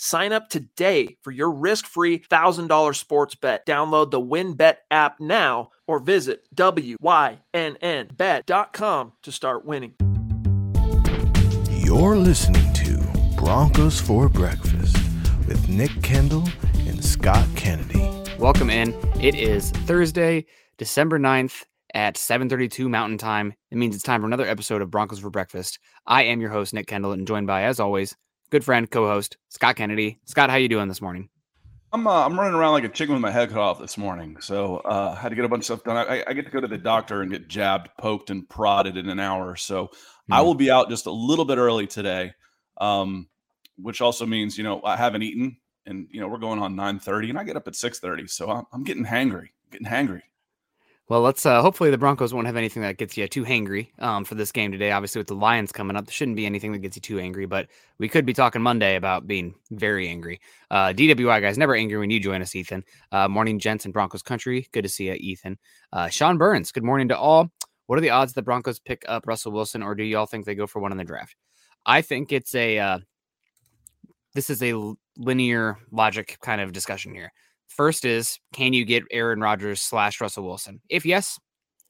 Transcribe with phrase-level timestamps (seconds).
[0.00, 3.66] Sign up today for your risk-free $1,000 sports bet.
[3.66, 7.42] Download the WynnBET app now or visit wynnbet.com
[9.22, 9.94] to start winning.
[11.68, 13.04] You're listening to
[13.36, 14.96] Broncos for Breakfast
[15.48, 16.48] with Nick Kendell
[16.88, 18.08] and Scott Kennedy.
[18.38, 18.94] Welcome in.
[19.20, 20.46] It is Thursday,
[20.76, 23.52] December 9th at 7:32 Mountain Time.
[23.72, 25.80] It means it's time for another episode of Broncos for Breakfast.
[26.06, 28.14] I am your host Nick Kendell and joined by as always
[28.50, 30.18] good friend, co-host Scott Kennedy.
[30.24, 31.28] Scott, how you doing this morning?
[31.92, 34.36] I'm uh, I'm running around like a chicken with my head cut off this morning.
[34.40, 35.96] So uh, had to get a bunch of stuff done.
[35.96, 39.08] I, I, get to go to the doctor and get jabbed, poked, and prodded in
[39.08, 39.56] an hour.
[39.56, 40.32] So mm-hmm.
[40.34, 42.34] I will be out just a little bit early today,
[42.78, 43.28] um,
[43.76, 47.30] which also means you know I haven't eaten, and you know we're going on 9:30,
[47.30, 48.28] and I get up at 6:30.
[48.28, 50.22] So I'm, I'm getting hangry, getting hangry.
[51.08, 54.26] Well, let's uh, hopefully the Broncos won't have anything that gets you too hangry um,
[54.26, 54.90] for this game today.
[54.90, 57.46] Obviously, with the Lions coming up, there shouldn't be anything that gets you too angry,
[57.46, 60.38] but we could be talking Monday about being very angry.
[60.70, 62.84] Uh, DWI guys, never angry when you join us, Ethan.
[63.10, 64.68] Uh, morning, gents in Broncos country.
[64.72, 65.56] Good to see you, Ethan.
[65.94, 67.48] Uh, Sean Burns, good morning to all.
[67.86, 70.54] What are the odds the Broncos pick up Russell Wilson, or do y'all think they
[70.54, 71.36] go for one in the draft?
[71.86, 72.98] I think it's a uh,
[74.34, 74.74] this is a
[75.16, 77.32] linear logic kind of discussion here.
[77.68, 80.80] First is can you get Aaron Rodgers slash Russell Wilson?
[80.88, 81.38] If yes,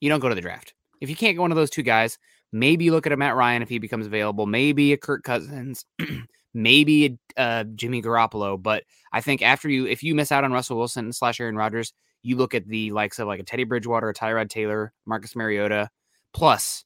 [0.01, 0.75] you don't go to the draft.
[1.01, 2.19] If you can't get one of those two guys,
[2.53, 5.85] maybe look at a Matt Ryan if he becomes available, maybe a Kirk Cousins,
[6.55, 8.61] maybe a uh, Jimmy Garoppolo.
[8.61, 11.93] But I think after you, if you miss out on Russell Wilson slash Aaron Rodgers,
[12.23, 15.89] you look at the likes of like a Teddy Bridgewater, a Tyrod Taylor, Marcus Mariota,
[16.33, 16.85] plus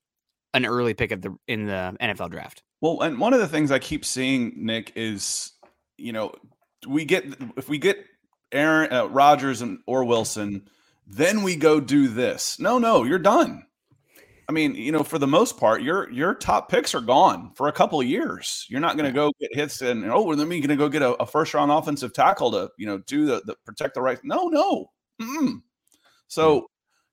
[0.55, 2.63] an early pick at the in the NFL draft.
[2.81, 5.53] Well, and one of the things I keep seeing, Nick, is
[5.97, 6.35] you know
[6.87, 7.25] we get
[7.57, 8.05] if we get
[8.53, 10.69] Aaron uh, Rodgers and or Wilson,
[11.07, 12.59] then we go do this.
[12.59, 13.67] No, no, you're done.
[14.49, 17.69] I mean, you know, for the most part, your your top picks are gone for
[17.69, 18.67] a couple of years.
[18.69, 21.03] You're not going to go get hits and oh, then we're going to go get
[21.03, 24.19] a, a, first round offensive tackle to you know do the, the protect the right.
[24.25, 24.91] No, no.
[25.21, 25.63] Mm-mm.
[26.27, 26.67] So,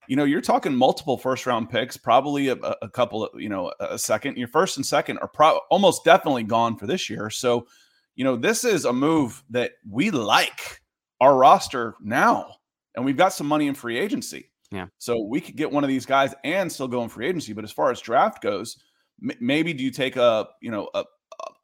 [0.07, 3.71] you know, you're talking multiple first round picks, probably a, a, couple of you know
[3.79, 4.37] a second.
[4.37, 7.29] Your first and second are pro- almost definitely gone for this year.
[7.29, 7.67] So,
[8.15, 10.81] you know, this is a move that we like
[11.21, 12.55] our roster now,
[12.95, 14.49] and we've got some money in free agency.
[14.71, 14.87] Yeah.
[14.97, 17.53] So we could get one of these guys and still go in free agency.
[17.53, 18.77] But as far as draft goes,
[19.23, 21.03] m- maybe do you take a you know a,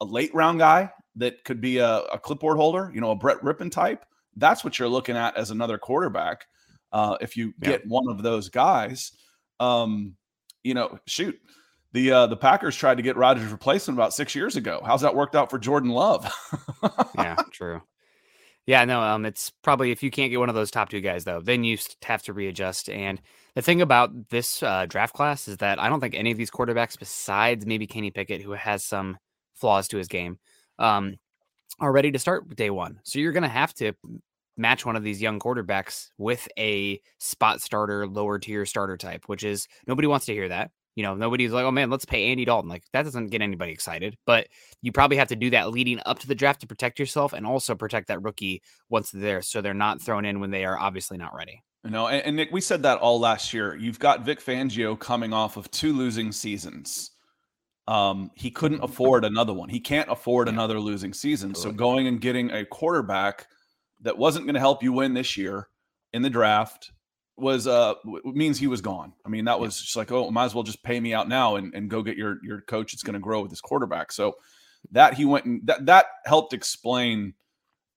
[0.00, 3.40] a late round guy that could be a, a, clipboard holder, you know, a Brett
[3.40, 4.04] Rypien type?
[4.36, 6.44] That's what you're looking at as another quarterback.
[6.92, 7.88] Uh, if you get yeah.
[7.88, 9.12] one of those guys,
[9.60, 10.14] um,
[10.62, 11.38] you know, shoot.
[11.92, 14.82] The uh, the Packers tried to get Rodgers replacement about six years ago.
[14.84, 16.30] How's that worked out for Jordan Love?
[17.14, 17.80] yeah, true.
[18.66, 21.24] Yeah, no, um, it's probably if you can't get one of those top two guys
[21.24, 22.88] though, then you have to readjust.
[22.88, 23.20] And
[23.54, 26.50] the thing about this uh, draft class is that I don't think any of these
[26.50, 29.18] quarterbacks, besides maybe Kenny Pickett, who has some
[29.54, 30.38] flaws to his game,
[30.80, 31.16] um,
[31.80, 33.00] are ready to start day one.
[33.04, 33.92] So you're going to have to
[34.56, 39.44] match one of these young quarterbacks with a spot starter, lower tier starter type, which
[39.44, 40.72] is nobody wants to hear that.
[40.96, 42.70] You know, nobody's like, oh man, let's pay Andy Dalton.
[42.70, 44.16] Like that doesn't get anybody excited.
[44.26, 44.48] But
[44.82, 47.46] you probably have to do that leading up to the draft to protect yourself and
[47.46, 50.78] also protect that rookie once they're there, so they're not thrown in when they are
[50.78, 51.62] obviously not ready.
[51.84, 53.76] You know, and, and Nick, we said that all last year.
[53.76, 57.12] You've got Vic Fangio coming off of two losing seasons.
[57.86, 59.68] Um, he couldn't afford another one.
[59.68, 61.54] He can't afford another losing season.
[61.54, 63.46] So going and getting a quarterback
[64.00, 65.68] that wasn't going to help you win this year
[66.12, 66.90] in the draft
[67.36, 69.12] was uh means he was gone.
[69.24, 71.56] I mean, that was just like, oh, might as well just pay me out now
[71.56, 74.12] and, and go get your your coach It's going to grow with this quarterback.
[74.12, 74.36] So
[74.92, 77.34] that he went and that that helped explain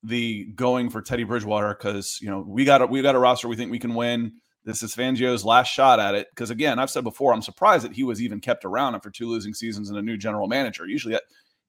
[0.04, 3.48] the going for Teddy Bridgewater because you know we got a we got a roster
[3.48, 4.34] we think we can win.
[4.66, 7.94] This is Fangio's last shot at it because again, I've said before, I'm surprised that
[7.94, 10.86] he was even kept around after two losing seasons and a new general manager.
[10.86, 11.18] Usually,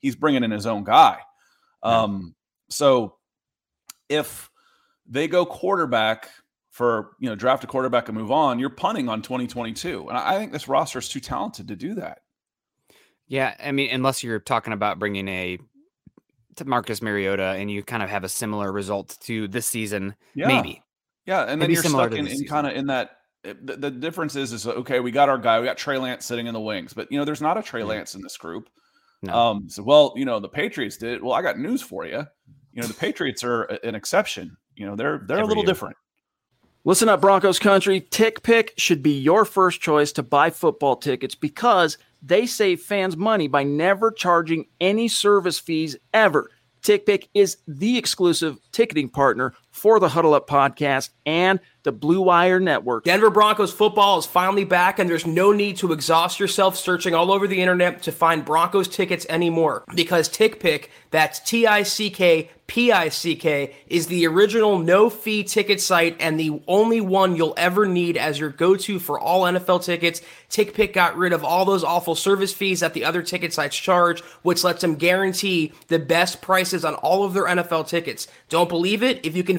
[0.01, 1.19] he's bringing in his own guy.
[1.83, 2.35] Um,
[2.69, 3.17] so
[4.09, 4.51] if
[5.07, 6.31] they go quarterback
[6.81, 10.39] for you know draft a quarterback and move on, you're punting on 2022, and I
[10.39, 12.21] think this roster is too talented to do that.
[13.29, 15.59] Yeah, I mean, unless you're talking about bringing a
[16.57, 20.47] to Marcus Mariota and you kind of have a similar result to this season, yeah.
[20.47, 20.83] maybe.
[21.27, 23.11] Yeah, and then you're stuck in, in kind of in that.
[23.45, 25.01] Eh, the, the, difference is, is okay.
[25.01, 25.61] We got our guy.
[25.61, 27.85] We got Trey Lance sitting in the wings, but you know, there's not a Trey
[27.85, 28.71] Lance in this group.
[29.21, 29.35] No.
[29.35, 31.23] Um, so well, you know, the Patriots did.
[31.23, 32.27] Well, I got news for you.
[32.73, 34.57] You know, the Patriots are an exception.
[34.77, 35.67] You know, they're they're Every a little year.
[35.67, 35.97] different.
[36.83, 38.01] Listen up, Broncos country.
[38.01, 43.49] TickPick should be your first choice to buy football tickets because they save fans money
[43.49, 46.51] by never charging any service fees ever.
[46.83, 52.61] TickPick is the exclusive ticketing partner for the Huddle Up podcast and the Blue Wire
[52.61, 53.05] Network.
[53.05, 57.33] Denver Broncos football is finally back, and there's no need to exhaust yourself searching all
[57.33, 62.51] over the internet to find Broncos tickets anymore because TickPick, that's T I C K
[62.67, 67.35] P I C K, is the original no fee ticket site and the only one
[67.35, 70.21] you'll ever need as your go to for all NFL tickets.
[70.51, 74.21] TickPick got rid of all those awful service fees that the other ticket sites charge,
[74.43, 78.27] which lets them guarantee the best prices on all of their NFL tickets.
[78.49, 79.25] Don't believe it?
[79.25, 79.59] If you can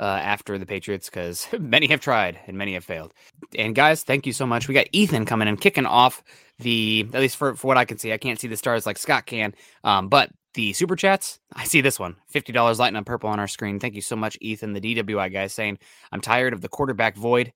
[0.00, 3.12] uh, after the Patriots because many have tried and many have failed.
[3.56, 4.66] And guys, thank you so much.
[4.66, 6.24] We got Ethan coming and kicking off
[6.58, 8.12] the at least for, for what I can see.
[8.12, 9.54] I can't see the stars like Scott can,
[9.84, 13.46] um, but the super chats, I see this one $50 lighting up purple on our
[13.46, 13.78] screen.
[13.78, 15.78] Thank you so much, Ethan, the DWI guy, saying,
[16.10, 17.52] I'm tired of the quarterback void.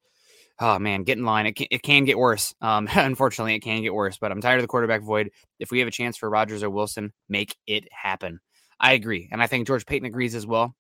[0.61, 1.47] Oh man, get in line.
[1.47, 2.55] It can, it can get worse.
[2.61, 5.31] Um, unfortunately, it can get worse, but I'm tired of the quarterback void.
[5.59, 8.39] If we have a chance for Rodgers or Wilson, make it happen.
[8.79, 9.29] I agree.
[9.33, 10.75] And I think George Paton agrees as well.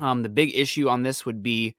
[0.00, 1.76] Um, the big issue on this would be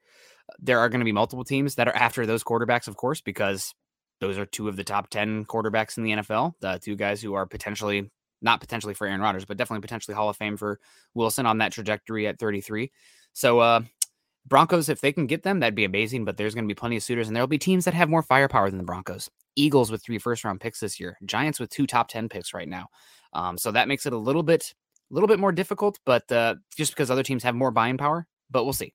[0.58, 3.74] there are going to be multiple teams that are after those quarterbacks, of course, because
[4.20, 6.54] those are two of the top 10 quarterbacks in the NFL.
[6.60, 8.10] The two guys who are potentially,
[8.42, 10.80] not potentially for Aaron Rodgers, but definitely potentially Hall of Fame for
[11.14, 12.92] Wilson on that trajectory at 33.
[13.32, 13.80] So, uh,
[14.46, 16.24] Broncos, if they can get them, that'd be amazing.
[16.24, 18.22] But there's going to be plenty of suitors, and there'll be teams that have more
[18.22, 19.30] firepower than the Broncos.
[19.56, 22.68] Eagles with three first round picks this year, Giants with two top 10 picks right
[22.68, 22.88] now.
[23.32, 24.74] Um, so that makes it a little bit,
[25.10, 28.26] a little bit more difficult, but uh, just because other teams have more buying power,
[28.50, 28.94] but we'll see.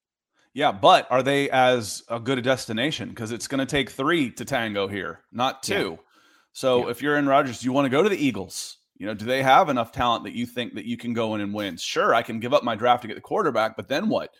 [0.53, 3.09] Yeah, but are they as a good a destination?
[3.09, 5.91] Because it's going to take three to tango here, not two.
[5.91, 6.05] Yeah.
[6.53, 6.91] So yeah.
[6.91, 8.77] if you're in Rodgers, do you want to go to the Eagles?
[8.97, 11.41] You know, do they have enough talent that you think that you can go in
[11.41, 11.77] and win?
[11.77, 14.31] Sure, I can give up my draft to get the quarterback, but then what?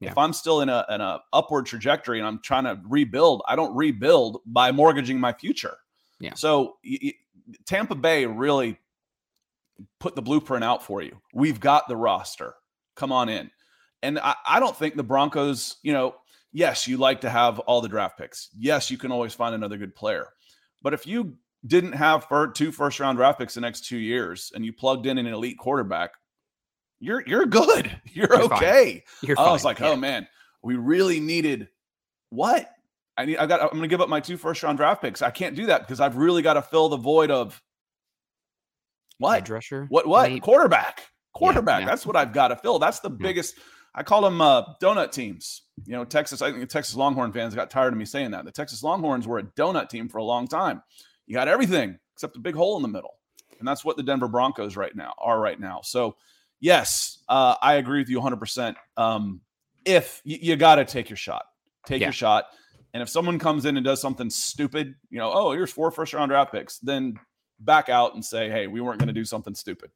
[0.00, 0.10] Yeah.
[0.10, 3.56] If I'm still in a in a upward trajectory and I'm trying to rebuild, I
[3.56, 5.76] don't rebuild by mortgaging my future.
[6.20, 6.34] Yeah.
[6.34, 7.14] So y-
[7.66, 8.78] Tampa Bay really
[10.00, 11.20] put the blueprint out for you.
[11.32, 12.54] We've got the roster.
[12.96, 13.50] Come on in.
[14.02, 16.14] And I, I don't think the Broncos, you know,
[16.52, 18.48] yes, you like to have all the draft picks.
[18.56, 20.28] Yes, you can always find another good player.
[20.82, 21.36] But if you
[21.66, 25.06] didn't have for two first round draft picks the next two years and you plugged
[25.06, 26.12] in an elite quarterback,
[27.00, 27.90] you're you're good.
[28.12, 29.04] You're, you're okay.
[29.22, 29.90] You're I was like, yeah.
[29.90, 30.26] oh man,
[30.62, 31.68] we really needed
[32.30, 32.68] what?
[33.16, 35.22] I need I got I'm gonna give up my two first round draft picks.
[35.22, 37.60] I can't do that because I've really got to fill the void of
[39.18, 39.48] what?
[39.88, 40.40] What what?
[40.42, 41.06] Quarterback.
[41.34, 41.80] Quarterback.
[41.80, 41.90] Yeah, yeah.
[41.90, 42.78] That's what I've got to fill.
[42.78, 43.54] That's the biggest
[43.94, 45.62] I call them uh, donut teams.
[45.84, 48.44] You know, Texas, I think the Texas Longhorn fans got tired of me saying that.
[48.44, 50.82] The Texas Longhorns were a donut team for a long time.
[51.26, 53.14] You got everything except a big hole in the middle.
[53.58, 55.80] And that's what the Denver Broncos right now are right now.
[55.82, 56.16] So,
[56.60, 58.76] yes, uh, I agree with you 100%.
[58.96, 59.40] Um,
[59.84, 61.44] if you, you got to take your shot,
[61.84, 62.06] take yeah.
[62.06, 62.44] your shot.
[62.94, 66.14] And if someone comes in and does something stupid, you know, oh, here's four first
[66.14, 67.14] round draft picks, then
[67.60, 69.90] back out and say, hey, we weren't going to do something stupid.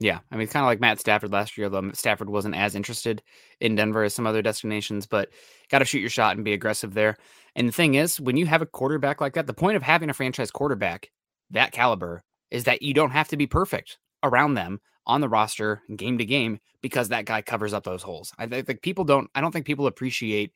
[0.00, 2.74] Yeah, I mean, it's kind of like Matt Stafford last year, though Stafford wasn't as
[2.74, 3.22] interested
[3.60, 5.28] in Denver as some other destinations, but
[5.70, 7.16] got to shoot your shot and be aggressive there.
[7.54, 10.10] And the thing is, when you have a quarterback like that, the point of having
[10.10, 11.12] a franchise quarterback
[11.50, 15.82] that caliber is that you don't have to be perfect around them on the roster
[15.94, 18.32] game to game because that guy covers up those holes.
[18.38, 20.52] I think people don't, I don't think people appreciate,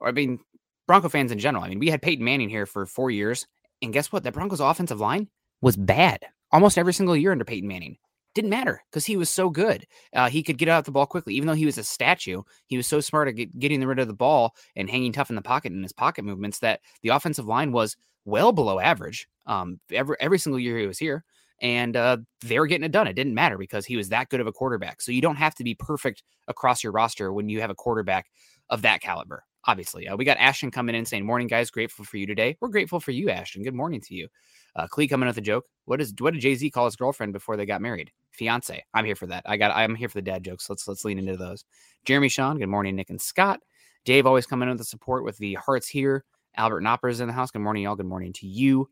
[0.00, 0.38] or I mean,
[0.86, 1.64] Bronco fans in general.
[1.64, 3.46] I mean, we had Peyton Manning here for four years,
[3.82, 4.22] and guess what?
[4.22, 5.28] That Broncos offensive line
[5.60, 7.96] was bad almost every single year under Peyton Manning.
[8.34, 9.86] Didn't matter because he was so good.
[10.14, 12.42] Uh, he could get out the ball quickly, even though he was a statue.
[12.66, 15.36] He was so smart at get, getting rid of the ball and hanging tough in
[15.36, 19.26] the pocket and his pocket movements that the offensive line was well below average.
[19.46, 21.24] Um, every every single year he was here,
[21.60, 23.08] and uh, they were getting it done.
[23.08, 25.00] It didn't matter because he was that good of a quarterback.
[25.00, 28.26] So you don't have to be perfect across your roster when you have a quarterback
[28.70, 29.44] of that caliber.
[29.66, 31.70] Obviously, uh, we got Ashton coming in saying, "Morning, guys.
[31.70, 32.56] Grateful for you today.
[32.60, 33.62] We're grateful for you, Ashton.
[33.62, 34.28] Good morning to you."
[34.76, 35.64] Uh, Clee coming with a joke.
[35.84, 38.12] What is what did Jay Z call his girlfriend before they got married?
[38.30, 38.84] Fiance.
[38.94, 39.42] I'm here for that.
[39.46, 39.76] I got.
[39.76, 40.70] I'm here for the dad jokes.
[40.70, 41.64] Let's let's lean into those.
[42.04, 42.58] Jeremy Sean.
[42.58, 43.60] Good morning, Nick and Scott.
[44.04, 46.24] Dave always coming in with the support with the hearts here.
[46.56, 47.50] Albert Nopper's in the house.
[47.50, 47.96] Good morning, y'all.
[47.96, 48.88] Good morning to you.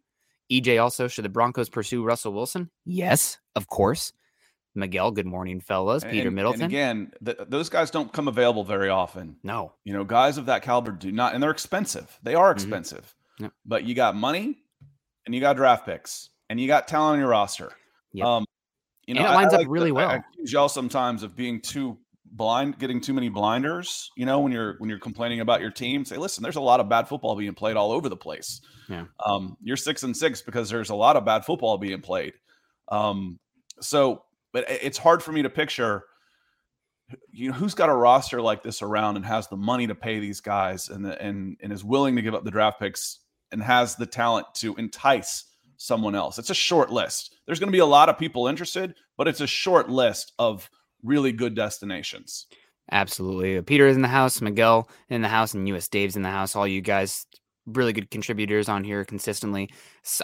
[0.50, 1.08] EJ also.
[1.08, 2.70] Should the Broncos pursue Russell Wilson?
[2.84, 4.12] Yes, of course.
[4.76, 6.04] Miguel, good morning, fellas.
[6.04, 6.62] Peter and, Middleton.
[6.62, 9.36] And again, the, those guys don't come available very often.
[9.42, 9.72] No.
[9.84, 12.18] You know, guys of that caliber do not, and they're expensive.
[12.22, 12.62] They are mm-hmm.
[12.62, 13.04] expensive.
[13.04, 13.44] Mm-hmm.
[13.44, 13.52] Yep.
[13.64, 14.58] But you got money,
[15.26, 17.72] and you got draft picks and you got talent on your roster.
[18.12, 18.26] Yep.
[18.26, 18.44] Um,
[19.06, 20.08] you know, And it lines I up like really to- well.
[20.08, 24.10] I accuse y'all sometimes of being too blind, getting too many blinders.
[24.16, 26.80] You know, when you're when you're complaining about your team, say, listen, there's a lot
[26.80, 28.60] of bad football being played all over the place.
[28.88, 29.06] Yeah.
[29.24, 32.32] Um, you're six and six because there's a lot of bad football being played.
[32.88, 33.38] Um,
[33.80, 34.22] so,
[34.56, 36.04] but it's hard for me to picture.
[37.30, 40.18] You know, who's got a roster like this around and has the money to pay
[40.18, 43.18] these guys and the, and and is willing to give up the draft picks
[43.52, 45.44] and has the talent to entice
[45.76, 46.38] someone else.
[46.38, 47.36] It's a short list.
[47.44, 50.70] There's going to be a lot of people interested, but it's a short list of
[51.02, 52.46] really good destinations.
[52.90, 53.60] Absolutely.
[53.60, 56.56] Peter is in the house, Miguel in the house, and US Dave's in the house.
[56.56, 57.26] All you guys,
[57.66, 59.70] really good contributors on here consistently.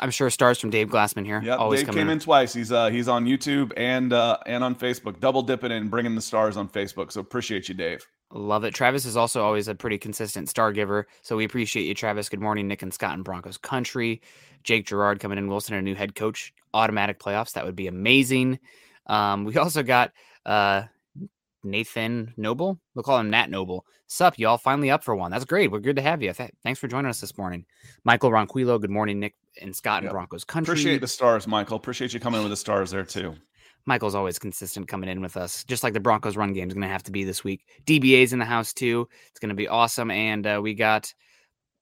[0.01, 1.43] I'm sure stars from Dave Glassman here.
[1.45, 2.53] Yeah, Dave came in twice.
[2.55, 6.21] He's uh he's on YouTube and uh and on Facebook, double dipping and bringing the
[6.21, 7.13] stars on Facebook.
[7.13, 8.07] So appreciate you, Dave.
[8.35, 8.75] Love it.
[8.75, 11.07] Travis is also always a pretty consistent star giver.
[11.21, 12.31] So we appreciate you, Travis.
[12.31, 14.23] Good morning, Nick and Scott in Broncos country.
[14.65, 15.49] Jake Gerard coming in.
[15.49, 16.55] Wilson, a new head coach.
[16.73, 17.53] Automatic playoffs.
[17.53, 18.59] That would be amazing.
[19.07, 20.13] Um, we also got
[20.47, 20.85] uh,
[21.65, 22.79] Nathan Noble.
[22.95, 23.85] We'll call him Nat Noble.
[24.07, 24.59] Sup, y'all?
[24.59, 25.31] Finally up for one.
[25.31, 25.71] That's great.
[25.71, 26.33] We're good to have you.
[26.33, 27.65] Th- thanks for joining us this morning.
[28.05, 28.81] Michael Ronquillo.
[28.81, 30.73] Good morning, Nick and Scott in Broncos country.
[30.73, 31.77] Appreciate the stars, Michael.
[31.77, 33.35] Appreciate you coming in with the stars there too.
[33.85, 36.83] Michael's always consistent coming in with us, just like the Broncos run game is going
[36.83, 37.65] to have to be this week.
[37.85, 39.09] DBA's in the house too.
[39.31, 40.11] It's going to be awesome.
[40.11, 41.13] And uh, we got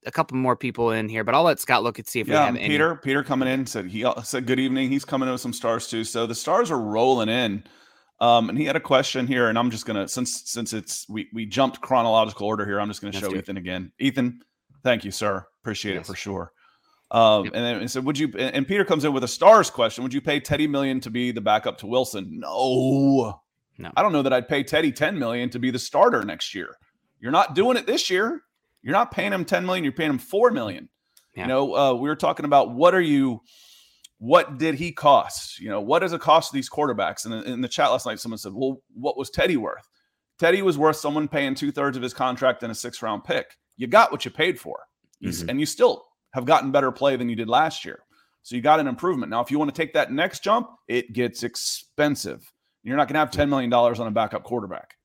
[0.05, 2.33] a couple more people in here, but I'll let Scott look and see if we
[2.33, 2.69] Yeah, have and any.
[2.69, 2.95] Peter.
[2.95, 4.89] Peter coming in said he said good evening.
[4.89, 6.03] He's coming in with some stars too.
[6.03, 7.63] So the stars are rolling in.
[8.21, 11.27] Um, and he had a question here, and I'm just gonna since since it's we
[11.33, 12.79] we jumped chronological order here.
[12.79, 13.35] I'm just gonna Let's show.
[13.35, 13.91] Ethan again.
[13.99, 14.41] Ethan,
[14.83, 15.45] thank you, sir.
[15.63, 16.03] Appreciate Yes.
[16.07, 16.53] it for sure.
[17.09, 17.53] Um, Yep.
[17.55, 18.27] and then so would you?
[18.37, 20.03] And Peter comes in with a stars question.
[20.03, 22.39] Would you pay Teddy million to be the backup to Wilson?
[22.39, 23.39] No,
[23.79, 23.91] No.
[23.97, 26.77] I don't know that I'd pay Teddy 10 million to be the starter next year.
[27.19, 28.43] You're not doing it this year.
[28.83, 29.83] You're not paying him 10 million.
[29.83, 30.89] You're paying him 4 million.
[31.35, 31.43] Yeah.
[31.43, 33.41] You know, uh, we were talking about what are you,
[34.21, 35.59] what did he cost?
[35.59, 37.25] You know, what does it cost these quarterbacks?
[37.25, 39.89] And in the chat last night, someone said, well, what was Teddy worth?
[40.37, 43.57] Teddy was worth someone paying two thirds of his contract and a six round pick.
[43.77, 44.79] You got what you paid for.
[45.23, 45.49] Mhm.
[45.49, 48.03] And you still have gotten better play than you did last year.
[48.43, 49.31] So you got an improvement.
[49.31, 52.47] Now, if you want to take that next jump, it gets expensive.
[52.83, 54.97] You're not going to have $10 million on a backup quarterback.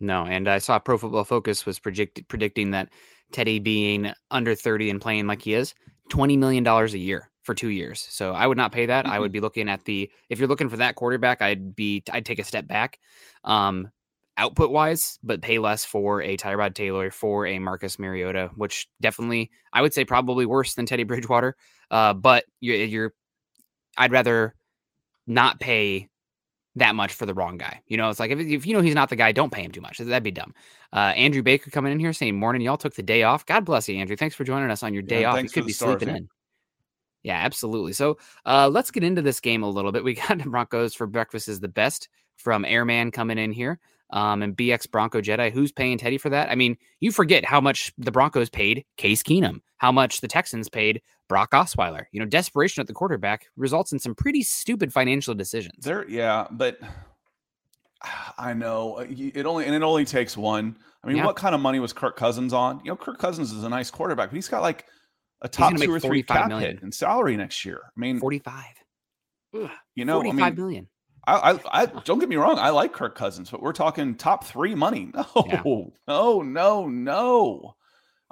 [0.00, 2.88] No, and I saw Pro Football Focus was predict- predicting that
[3.32, 5.74] Teddy being under 30 and playing like he is,
[6.10, 8.06] $20 million a year for two years.
[8.10, 9.06] So I would not pay that.
[9.06, 12.26] I would be looking at the, if you're looking for that quarterback, I'd be, I'd
[12.26, 12.98] take a step back.
[13.44, 13.90] Um,
[14.36, 19.50] output wise, but pay less for a Tyrod Taylor, for a Marcus Mariota, which definitely
[19.72, 21.56] I would say probably worse than Teddy Bridgewater.
[21.90, 23.14] Uh, but you're, you're
[23.96, 24.54] I'd rather
[25.26, 26.08] not pay
[26.76, 27.80] that much for the wrong guy.
[27.86, 29.72] You know, it's like if, if you know he's not the guy, don't pay him
[29.72, 29.98] too much.
[29.98, 30.54] That'd be dumb.
[30.92, 33.46] Uh, Andrew Baker coming in here saying, "Morning, y'all took the day off.
[33.46, 34.16] God bless you, Andrew.
[34.16, 35.42] Thanks for joining us on your day Yeah, off.
[35.42, 36.28] You could be sleeping in."
[37.26, 37.92] Yeah, absolutely.
[37.92, 40.04] So uh, let's get into this game a little bit.
[40.04, 43.80] We got Broncos for breakfast is the best from Airman coming in here.
[44.10, 46.48] Um, and BX Bronco Jedi, who's paying Teddy for that?
[46.48, 50.68] I mean, you forget how much the Broncos paid Case Keenum, how much the Texans
[50.68, 52.04] paid Brock Osweiler.
[52.12, 55.84] You know, desperation at the quarterback results in some pretty stupid financial decisions.
[55.84, 56.78] There, yeah, but
[58.38, 60.76] I know uh, it only and it only takes one.
[61.02, 61.26] I mean, Yeah.
[61.26, 62.80] what kind of money was Kirk Cousins on?
[62.84, 64.86] You know, Kirk Cousins is a nice quarterback, but he's got like
[65.42, 66.76] a top two or three cap million.
[66.76, 67.80] hit in salary next year.
[67.84, 68.64] I mean, 45.
[69.94, 70.88] you know, I mean, million.
[71.26, 74.44] I, I, I don't get me wrong, I like Kirk Cousins, but we're talking top
[74.44, 75.10] three money.
[75.14, 75.62] No, Yeah.
[76.08, 77.76] no, no, no.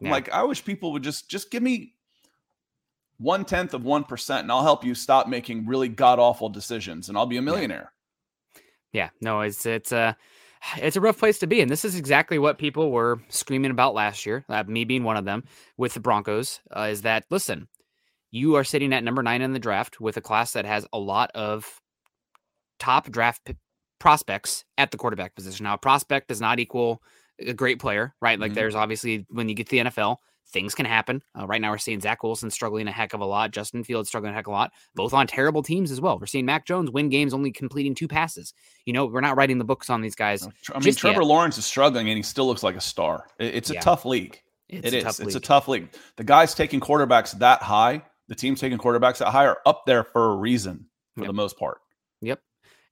[0.00, 0.12] I'm Yeah.
[0.12, 1.94] like, I wish people would just just give me
[3.18, 7.08] one tenth of one percent, and I'll help you stop making really god awful decisions,
[7.08, 7.92] and I'll be a millionaire.
[8.92, 10.16] Yeah, no, it's it's a
[10.78, 13.94] it's a rough place to be, and this is exactly what people were screaming about
[13.94, 14.44] last year.
[14.48, 15.44] Uh, me being one of them
[15.76, 17.68] with the Broncos uh, is that listen,
[18.30, 20.98] you are sitting at number nine in the draft with a class that has a
[20.98, 21.80] lot of
[22.78, 23.56] top draft p-
[23.98, 25.64] prospects at the quarterback position.
[25.64, 27.02] Now, a prospect does not equal
[27.38, 28.38] a great player, right?
[28.38, 28.56] Like, Mhm.
[28.56, 31.22] there's obviously when you get to the NFL, things can happen.
[31.38, 34.08] Uh, right now, we're seeing Zach Wilson struggling a heck of a lot, Justin Fields
[34.08, 36.18] struggling a heck of a lot, both on terrible teams as well.
[36.18, 38.54] We're seeing Mac Jones win games only completing two passes.
[38.86, 40.46] You know, we're not writing the books on these guys.
[40.72, 41.26] I mean, Trevor yet.
[41.28, 43.26] Lawrence is struggling, and he still looks like a star.
[43.38, 43.80] It's a Yeah.
[43.80, 44.40] tough league.
[44.68, 45.20] It's It a is.
[45.20, 45.88] It's a tough league.
[46.16, 50.04] The guys taking quarterbacks that high, the teams taking quarterbacks that high, are up there
[50.04, 51.26] for a reason for Yep.
[51.28, 51.78] the most part.
[52.22, 52.40] Yep.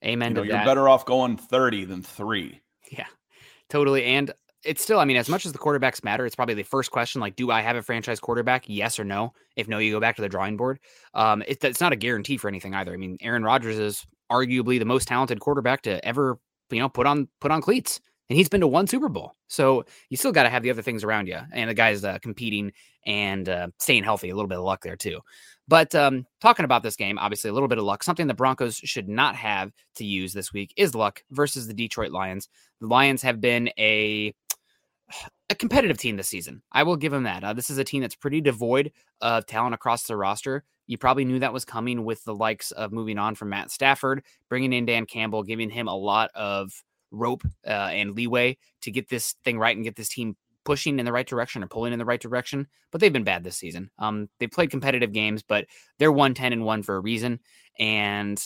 [0.04, 0.64] Amen You know, you're that.
[0.66, 2.60] better off going 30 than three.
[2.90, 3.06] Yeah,
[3.70, 4.04] totally.
[4.04, 4.32] And
[4.64, 7.20] it's still, I mean, as much as the quarterbacks matter, it's probably the first question
[7.20, 8.64] like, do I have a franchise quarterback?
[8.68, 9.32] Yes or no?
[9.56, 10.78] If no, you go back to the drawing board.
[11.14, 12.92] Um, it, it's not a guarantee for anything either.
[12.92, 16.38] I mean, Aaron Rodgers is arguably the most talented quarterback to ever,
[16.70, 18.00] you know, put on put on cleats.
[18.32, 19.34] and he's been to one Super Bowl.
[19.48, 22.18] So you still got to have the other things around you, and the guys uh,
[22.22, 22.72] competing
[23.04, 24.30] and uh, staying healthy.
[24.30, 25.20] A little bit of luck there too.
[25.68, 28.02] But um, talking about this game, obviously a little bit of luck.
[28.02, 32.10] Something the Broncos should not have to use this week is luck versus the Detroit
[32.10, 32.48] Lions.
[32.80, 34.34] The Lions have been a
[35.50, 36.62] a competitive team this season.
[36.72, 37.44] I will give them that.
[37.44, 40.64] Uh, this is a team that's pretty devoid of talent across the roster.
[40.86, 44.24] You probably knew that was coming with the likes of moving on from Matt Stafford,
[44.48, 46.72] bringing in Dan Campbell, giving him a lot of
[47.10, 51.04] rope uh, and leeway to get this thing right and get this team pushing in
[51.04, 52.66] the right direction or pulling in the right direction.
[52.90, 53.90] But they've been bad this season.
[53.98, 55.66] Um, they've played competitive games, but
[55.98, 57.40] they're one ten and one for a reason.
[57.78, 58.42] And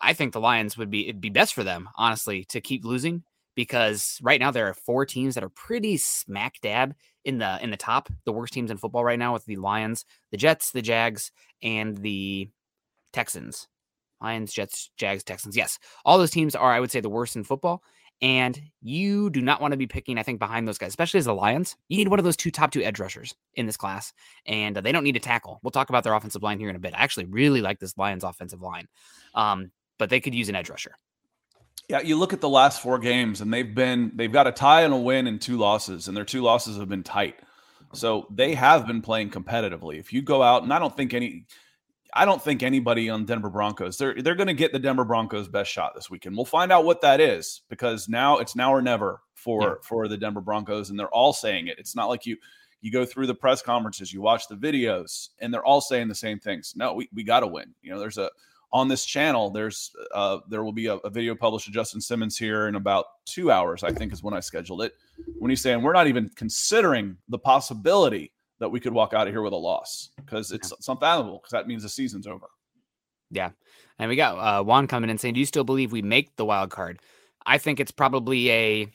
[0.00, 3.22] I think the Lions would be it'd be best for them, honestly, to keep losing
[3.58, 7.72] because right now there are four teams that are pretty smack dab in the in
[7.72, 10.80] the top, the worst teams in football right now with the Lions, the Jets, the
[10.80, 12.48] Jags, and the
[13.12, 13.66] Texans.
[14.20, 15.56] Lions, Jets, Jags, Texans.
[15.56, 17.82] Yes, all those teams are, I would say, the worst in football.
[18.22, 21.24] And you do not want to be picking, I think, behind those guys, especially as
[21.24, 21.74] the Lions.
[21.88, 24.12] You need one of those two top two edge rushers in this class,
[24.46, 25.58] and they don't need to tackle.
[25.64, 26.94] We'll talk about their offensive line here in a bit.
[26.94, 28.86] I actually really like this Lions offensive line,
[29.34, 30.94] um, but they could use an edge rusher.
[31.88, 34.82] Yeah, you look at the last four games, and they've been they've got a tie
[34.82, 37.36] and a win and two losses, and their two losses have been tight.
[37.94, 39.98] So they have been playing competitively.
[39.98, 41.46] If you go out, and I don't think any
[42.12, 45.48] I don't think anybody on Denver Broncos they're they're going to get the Denver Broncos
[45.48, 46.36] best shot this weekend.
[46.36, 49.74] We'll find out what that is because now it's now or never for yeah.
[49.82, 51.78] for the Denver Broncos, and they're all saying it.
[51.78, 52.36] It's not like you
[52.80, 56.14] you go through the press conferences, you watch the videos, and they're all saying the
[56.14, 56.74] same things.
[56.76, 57.74] No, we, we got to win.
[57.82, 58.30] You know, there's a
[58.72, 59.50] on this channel.
[59.50, 63.06] There's uh there will be a, a video published to Justin Simmons here in about
[63.24, 63.82] two hours.
[63.82, 64.94] I think is when I scheduled it.
[65.38, 69.32] When he's saying we're not even considering the possibility that we could walk out of
[69.32, 72.46] here with a loss because it's, it's unfathomable because that means the season's over.
[73.30, 73.50] Yeah.
[73.98, 76.44] And we got uh, Juan coming in saying, Do you still believe we make the
[76.44, 77.00] wild card?
[77.44, 78.88] I think it's probably a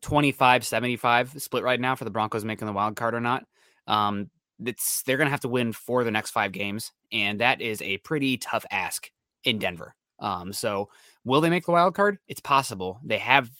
[0.00, 3.44] 25 75 split right now for the Broncos making the wild card or not.
[3.86, 4.30] Um,
[4.64, 7.80] it's they're going to have to win for the next five games, and that is
[7.82, 9.10] a pretty tough ask
[9.44, 9.94] in Denver.
[10.18, 10.88] Um, so
[11.24, 12.18] will they make the wild card?
[12.28, 13.00] It's possible.
[13.04, 13.50] They have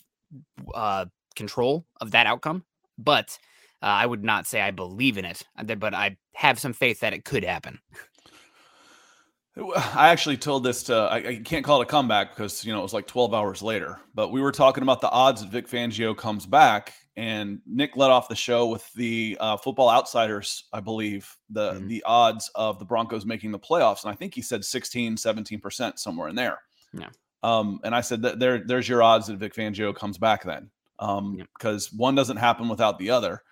[0.74, 2.64] uh, control of that outcome,
[2.98, 3.38] but
[3.82, 7.00] uh, I would not say I believe in it, uh, but I have some faith
[7.00, 7.80] that it could happen.
[9.56, 12.80] I actually told this to, I, I, can't call it a comeback because, you know,
[12.80, 15.68] it was like 12 hours later, but we were talking about the odds that Vic
[15.68, 16.92] Fangio comes back.
[17.16, 21.86] And Nick led off the show with the uh, football outsiders, I believe, the, mm-hmm.
[21.86, 24.02] the odds of the Broncos making the playoffs.
[24.02, 26.58] And I think he said 16, 17%, somewhere in there.
[26.92, 27.10] Yeah.
[27.44, 30.70] Um, and I said that there, there's your odds that Vic Fangio comes back then.
[30.98, 33.42] Um, because one doesn't happen without the other.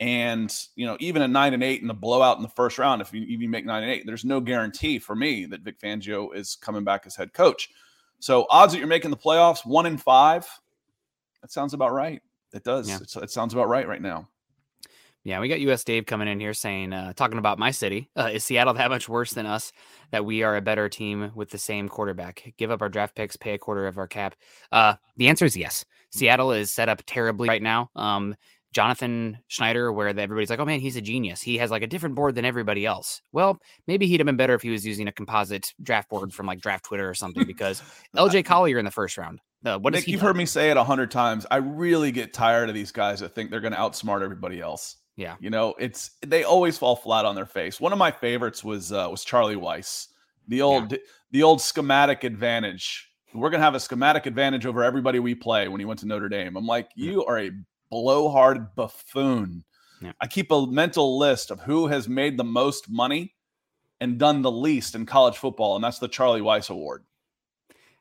[0.00, 3.00] And you know, even a nine and eight in the blowout in the first round,
[3.00, 6.34] if you even make nine and eight, there's no guarantee for me that Vic Fangio
[6.34, 7.70] is coming back as head coach.
[8.18, 10.46] So odds that you're making the playoffs, one in five,
[11.40, 12.22] that sounds about right.
[12.56, 12.88] It does.
[12.88, 12.98] Yeah.
[13.22, 14.28] it sounds about right right now.
[15.24, 18.08] Yeah, we got US Dave coming in here saying, uh, talking about my city.
[18.16, 19.72] Uh, is Seattle that much worse than us?
[20.12, 22.54] That we are a better team with the same quarterback?
[22.56, 24.36] Give up our draft picks, pay a quarter of our cap.
[24.70, 25.84] Uh, the answer is yes.
[26.12, 27.90] Seattle is set up terribly right now.
[27.96, 28.36] Um,
[28.72, 31.42] Jonathan Schneider, where everybody's like, oh man, he's a genius.
[31.42, 33.20] He has like a different board than everybody else.
[33.32, 36.46] Well, maybe he'd have been better if he was using a composite draft board from
[36.46, 37.82] like Draft Twitter or something because
[38.16, 39.40] LJ Collier in the first round.
[39.74, 41.46] What Nick, you've heard me say it a hundred times.
[41.50, 44.96] I really get tired of these guys that think they're going to outsmart everybody else.
[45.16, 47.80] Yeah, you know, it's they always fall flat on their face.
[47.80, 50.08] One of my favorites was uh, was Charlie Weis,
[50.48, 50.98] the old yeah.
[51.32, 53.10] the old schematic advantage.
[53.34, 56.06] We're going to have a schematic advantage over everybody we play when he went to
[56.06, 56.56] Notre Dame.
[56.56, 57.50] I'm like, you are a
[57.90, 59.64] blowhard buffoon.
[60.00, 60.12] Yeah.
[60.20, 63.34] I keep a mental list of who has made the most money
[64.00, 67.04] and done the least in college football, and that's the Charlie Weis Award.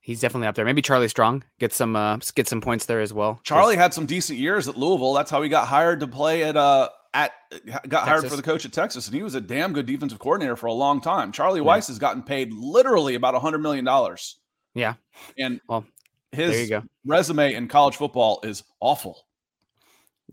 [0.06, 0.66] He's definitely up there.
[0.66, 3.40] Maybe Charlie Strong gets some uh, get some points there as well.
[3.44, 5.16] Charlie had some decent years at Louisville.
[5.16, 7.32] That's how he got hired to play at uh at
[7.66, 8.08] got Texas.
[8.08, 10.68] hired for the coach at Texas, and he was a damn good defensive coordinator for
[10.68, 11.32] a long time.
[11.32, 11.66] Charlie yeah.
[11.66, 14.38] Weis has gotten paid literally about a hundred million dollars.
[14.76, 14.94] Yeah,
[15.40, 15.88] and well,
[16.32, 16.72] his
[17.04, 19.26] resume in college football is awful.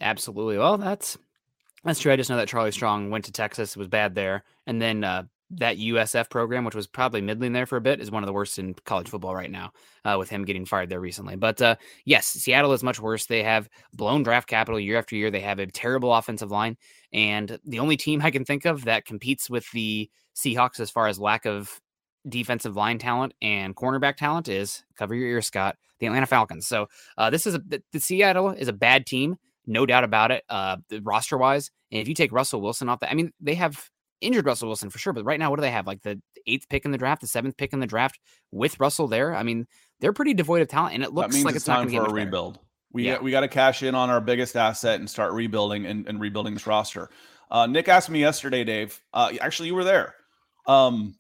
[0.03, 0.59] Absolutely.
[0.59, 1.17] Well, that's
[1.83, 2.13] that's true.
[2.13, 5.23] I just know that Charlie Strong went to Texas, was bad there, and then uh,
[5.53, 8.33] that USF program, which was probably middling there for a bit, is one of the
[8.33, 9.73] worst in college football right now,
[10.05, 11.37] uh, with him getting fired there recently.
[11.37, 13.27] But uh, yes, Seattle is much worse.
[13.27, 15.31] They have blown draft capital year after year.
[15.31, 16.77] They have a terrible offensive line,
[17.13, 21.09] and the only team I can think of that competes with the Seahawks as far
[21.09, 21.81] as lack of
[22.29, 25.77] defensive line talent and cornerback talent is cover your ears, Scott.
[25.99, 26.67] The Atlanta Falcons.
[26.67, 27.63] So uh, this is a
[27.93, 29.37] the Seattle is a bad team
[29.67, 30.45] no doubt about it.
[30.49, 33.91] Uh, roster wise, and if you take Russell Wilson off that, I mean, they have
[34.23, 35.87] injured Russell Wilson for sure, but right now, what do they have?
[35.87, 38.19] Like the eighth pick in the draft, the seventh pick in the draft
[38.51, 39.35] with Russell there.
[39.35, 39.67] I mean,
[40.01, 42.15] they're pretty devoid of talent, and it looks like it's, it's time not for a
[42.15, 42.59] rebuild.
[42.93, 43.15] We Yeah.
[43.15, 46.21] got, we got to cash in on our biggest asset and start rebuilding and, and
[46.21, 47.09] rebuilding this roster.
[47.51, 49.01] Uh, Nick asked me yesterday, Dave.
[49.13, 50.15] Uh, actually, you were there.
[50.67, 51.15] Um,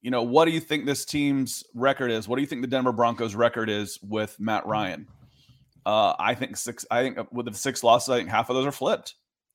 [0.00, 2.28] you know, what do you think this team's record is?
[2.28, 5.08] What do you think the Denver Broncos' record is with Matt Ryan?
[5.84, 6.84] Uh, I think six.
[6.90, 9.14] I think with the six losses, I think half of those are flipped.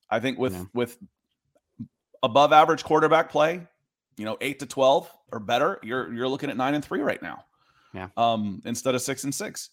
[0.09, 0.63] I think with Yeah.
[0.73, 0.97] with
[2.23, 3.61] above average quarterback play,
[4.17, 7.21] you know, eight to twelve or better, you're you're looking at nine and three right
[7.21, 7.45] now.
[7.93, 8.07] Yeah.
[8.17, 9.69] Um, instead of six and six.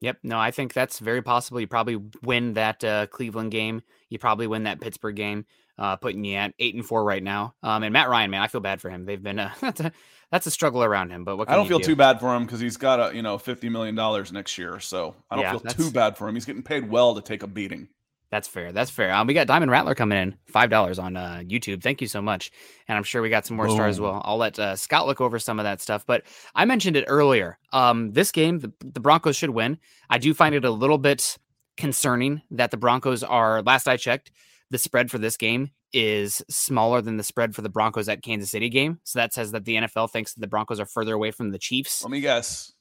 [0.00, 0.18] Yep.
[0.22, 1.60] No, I think that's very possible.
[1.60, 3.82] You probably win that uh, Cleveland game.
[4.10, 5.46] You probably win that Pittsburgh game,
[5.78, 7.54] uh, putting you at eight and four right now.
[7.62, 9.06] Um, and Matt Ryan, man, I feel bad for him.
[9.06, 9.92] They've been uh, that's a
[10.30, 11.24] that's a struggle around him.
[11.24, 11.84] But what I don't feel do?
[11.84, 14.78] too bad for him because he's got a you know fifty million dollars next year,
[14.78, 16.34] so I don't Yeah, feel that's- too bad for him.
[16.34, 17.88] He's getting paid well to take a beating.
[18.30, 18.72] That's fair.
[18.72, 19.12] That's fair.
[19.12, 21.82] Um, we got Diamond Rattler coming in five dollars on uh, YouTube.
[21.82, 22.50] Thank you so much,
[22.88, 24.20] and I'm sure we got some more stars as well.
[24.24, 26.04] I'll let uh, Scott look over some of that stuff.
[26.04, 27.58] But I mentioned it earlier.
[27.72, 29.78] Um, this game, the, the Broncos should win.
[30.10, 31.38] I do find it a little bit
[31.76, 33.62] concerning that the Broncos are.
[33.62, 34.32] Last I checked,
[34.70, 38.50] the spread for this game is smaller than the spread for the Broncos at Kansas
[38.50, 38.98] City game.
[39.04, 41.58] So that says that the NFL thinks that the Broncos are further away from the
[41.58, 42.02] Chiefs.
[42.02, 42.72] Let me guess,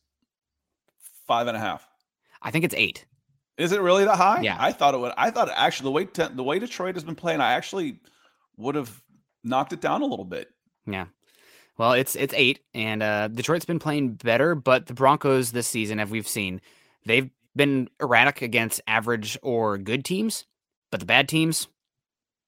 [1.28, 1.88] five and a half.
[2.42, 3.06] I think it's eight.
[3.58, 4.42] Is it really that high?
[4.42, 4.58] Yeah.
[4.60, 5.14] I thought it would.
[5.18, 8.00] I thought actually the way te- the way Detroit has been playing, I actually
[8.58, 9.02] would have
[9.44, 10.50] knocked it down a little bit.
[10.88, 11.06] Yeah.
[11.78, 16.00] Well, it's it's eight, and uh, Detroit's been playing better, but the Broncos this season,
[16.00, 16.62] as we've seen,
[17.06, 20.46] they've been erratic against average or good teams,
[20.92, 21.68] but the bad teams,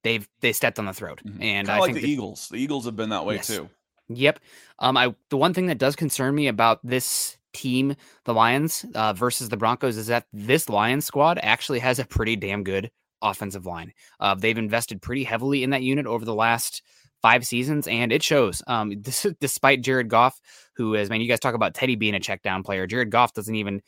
[0.03, 1.21] they've they stepped on the throat.
[1.23, 2.49] And Kind I like think the that- Eagles.
[2.49, 3.47] The Eagles have been that way Yes.
[3.47, 3.69] too.
[4.09, 4.39] Yep.
[4.79, 9.13] Um, I the one thing that does concern me about this team, the Lions uh,
[9.13, 12.91] versus the Broncos, is that this Lions squad actually has a pretty damn good
[13.21, 13.93] offensive line.
[14.19, 16.81] Uh, they've invested pretty heavily in that unit over the last
[17.21, 18.61] five seasons, and it shows.
[18.67, 20.39] Um, this despite Jared Goff,
[20.75, 22.85] who is man, you guys talk about Teddy being a check down player.
[22.87, 23.81] Jared Goff doesn't even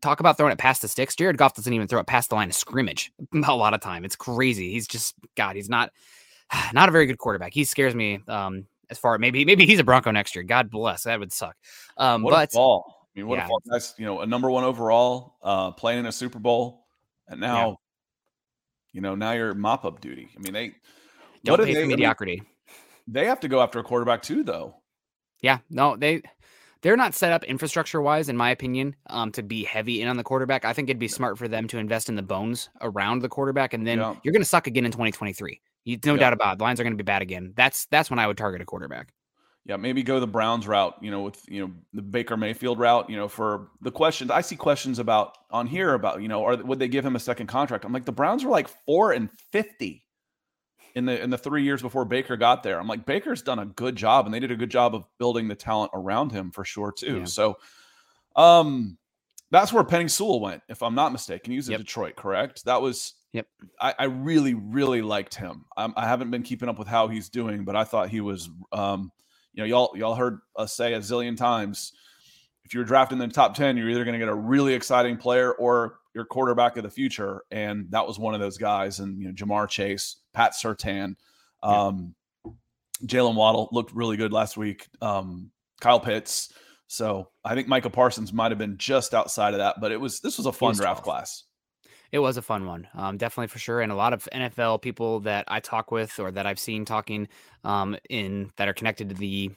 [0.00, 1.16] talk about throwing it past the sticks.
[1.16, 4.04] Jared Goff doesn't even throw it past the line of scrimmage a lot of time.
[4.04, 4.72] It's crazy.
[4.72, 5.56] He's just God.
[5.56, 5.90] He's not
[6.72, 7.52] not a very good quarterback.
[7.52, 8.20] He scares me.
[8.28, 10.42] Um, as far maybe maybe he's a Bronco next year.
[10.42, 11.04] God bless.
[11.04, 11.56] That would suck.
[11.96, 13.08] Um, What a but fall!
[13.14, 13.44] I mean, what yeah.
[13.44, 13.62] a fall!
[13.66, 16.86] That's you know a number one overall, uh, playing in a Super Bowl,
[17.28, 17.78] and now,
[18.92, 20.28] you know, now you're mop up duty.
[20.36, 20.72] I mean, they
[21.44, 22.42] don't what pay they, I mean, mediocrity.
[23.06, 24.76] they have to go after a quarterback too, though.
[25.42, 26.22] Yeah, no, they
[26.82, 30.16] they're not set up infrastructure wise, in my opinion, um, to be heavy in on
[30.16, 30.64] the quarterback.
[30.64, 33.74] I think it'd be smart for them to invest in the bones around the quarterback,
[33.74, 34.14] and then Yeah.
[34.22, 35.60] you're going to suck again in 2023.
[35.84, 36.20] You, no Yeah.
[36.20, 36.58] doubt about it.
[36.58, 37.52] The Lions are going to be bad again.
[37.56, 39.12] That's that's when I would target a quarterback.
[39.66, 43.08] Yeah, maybe go the Browns route, you know, with you know the Baker Mayfield route,
[43.10, 44.30] you know, for the questions.
[44.30, 47.20] I see questions about on here about, you know, are would they give him a
[47.20, 47.84] second contract?
[47.84, 50.06] I'm like, the Browns were like four and fifty
[50.94, 52.80] in the in the three years before Baker got there.
[52.80, 55.46] I'm like, Baker's done a good job, and they did a good job of building
[55.46, 57.18] the talent around him for sure too.
[57.18, 57.24] Yeah.
[57.26, 57.58] So,
[58.36, 58.96] um,
[59.50, 61.50] that's where Penei Sewell went, if I'm not mistaken.
[61.50, 61.80] He was in Yep.
[61.82, 62.64] Detroit, correct?
[62.64, 63.12] That was.
[63.32, 63.46] Yep.
[63.80, 65.64] I, I really, really liked him.
[65.76, 68.48] I'm, I haven't been keeping up with how he's doing, but I thought he was.
[68.72, 69.12] Um,
[69.52, 71.92] you know, y'all y'all heard us say a zillion times,
[72.64, 75.16] if you're drafting in the top ten, you're either going to get a really exciting
[75.16, 78.98] player or your quarterback of the future, and that was one of those guys.
[79.00, 81.14] And you know, Ja'Marr Chase, Pat Surtain,
[81.64, 81.86] Yeah.
[81.86, 82.14] um,
[83.06, 84.88] Jaylen Waddle looked really good last week.
[85.00, 86.52] Um, Kyle Pitts.
[86.86, 90.20] So I think Micah Parsons might have been just outside of that, but it was
[90.20, 91.04] this was a fun was draft tough.
[91.04, 91.44] class.
[92.12, 93.80] It was a fun one, um, definitely for sure.
[93.80, 97.28] And a lot of NFL people that I talk with or that I've seen talking
[97.62, 99.50] um, in that are connected to the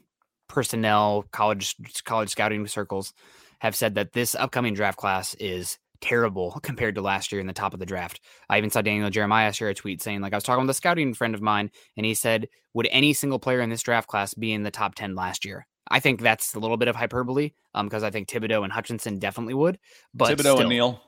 [0.48, 3.14] personnel college college scouting circles
[3.60, 7.54] have said that this upcoming draft class is terrible compared to last year in the
[7.54, 8.20] top of the draft.
[8.50, 10.76] I even saw Daniel Jeremiah share a tweet saying, like, I was talking with a
[10.76, 14.34] scouting friend of mine, and he said, Would any single player in this draft class
[14.34, 15.66] be in the top 10 last year?
[15.90, 19.20] I think that's a little bit of hyperbole um, because I think Thibodeaux and Hutchinson
[19.20, 19.80] definitely would.
[20.14, 21.02] But Thibodeaux still, and Neal.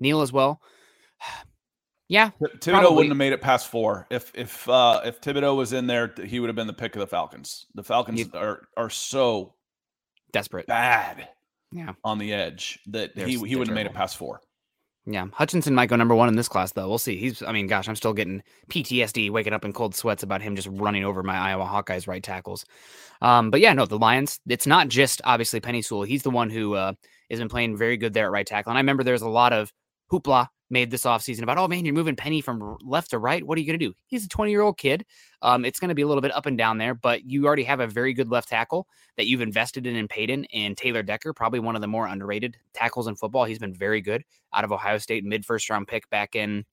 [0.00, 0.60] Neal as well.
[2.08, 2.94] yeah, Thibodeaux Probably.
[2.96, 4.06] wouldn't have made it past four.
[4.10, 7.00] If if uh if Thibodeaux was in there, he would have been the pick of
[7.00, 7.66] the Falcons.
[7.74, 9.54] The Falcons are are so
[10.32, 10.66] desperate.
[10.66, 11.28] bad
[11.72, 11.92] Yeah.
[12.04, 14.40] on the edge that They're he he wouldn't have made it past four.
[15.04, 16.88] Yeah, Hutchinson might go number one in this class, though.
[16.88, 17.16] We'll see.
[17.16, 20.54] He's, I mean, gosh, I'm still getting PTSD, waking up in cold sweats about him
[20.54, 22.64] just running over my Iowa Hawkeyes right tackles.
[23.20, 24.38] Um, but yeah, no, the Lions.
[24.48, 26.04] It's not just obviously Penei Sewell.
[26.04, 26.92] He's the one who uh,
[27.30, 28.70] has been playing very good there at right tackle.
[28.70, 29.72] And I remember there's a lot of
[30.12, 33.46] hoopla made this offseason about, oh man, you're moving Penei from left to right.
[33.46, 33.94] What are you going to do?
[34.06, 35.04] He's a 20 year old kid.
[35.42, 37.64] Um, it's going to be a little bit up and down there, but you already
[37.64, 40.46] have a very good left tackle that you've invested in in.
[40.52, 43.44] And Taylor Decker, probably one of the more underrated tackles in football.
[43.44, 46.64] He's been very good out of Ohio State, mid first round pick back in,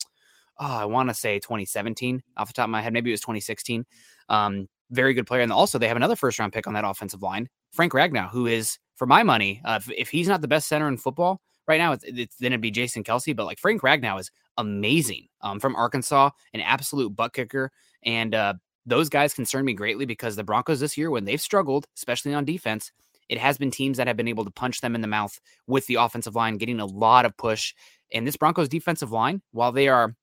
[0.59, 2.93] oh, I want to say 2017 off the top of my head.
[2.93, 3.85] Maybe it was 2016.
[4.29, 5.41] Um, very good player.
[5.41, 8.47] And also, they have another first round pick on that offensive line, Frank Ragnow, who
[8.47, 11.77] is, for my money, uh, if, if he's not the best center in football right
[11.77, 15.59] now it's, it's then it'd be Jason Kelce, but like Frank Ragnow is amazing um,
[15.59, 17.71] from Arkansas, an absolute butt kicker.
[18.03, 18.55] And uh,
[18.85, 22.43] those guys concern me greatly because the Broncos this year, when they've struggled, especially on
[22.43, 22.91] defense,
[23.29, 25.85] it has been teams that have been able to punch them in the mouth with
[25.85, 27.75] the offensive line, getting a lot of push.
[28.11, 30.15] And this Broncos defensive line, while they are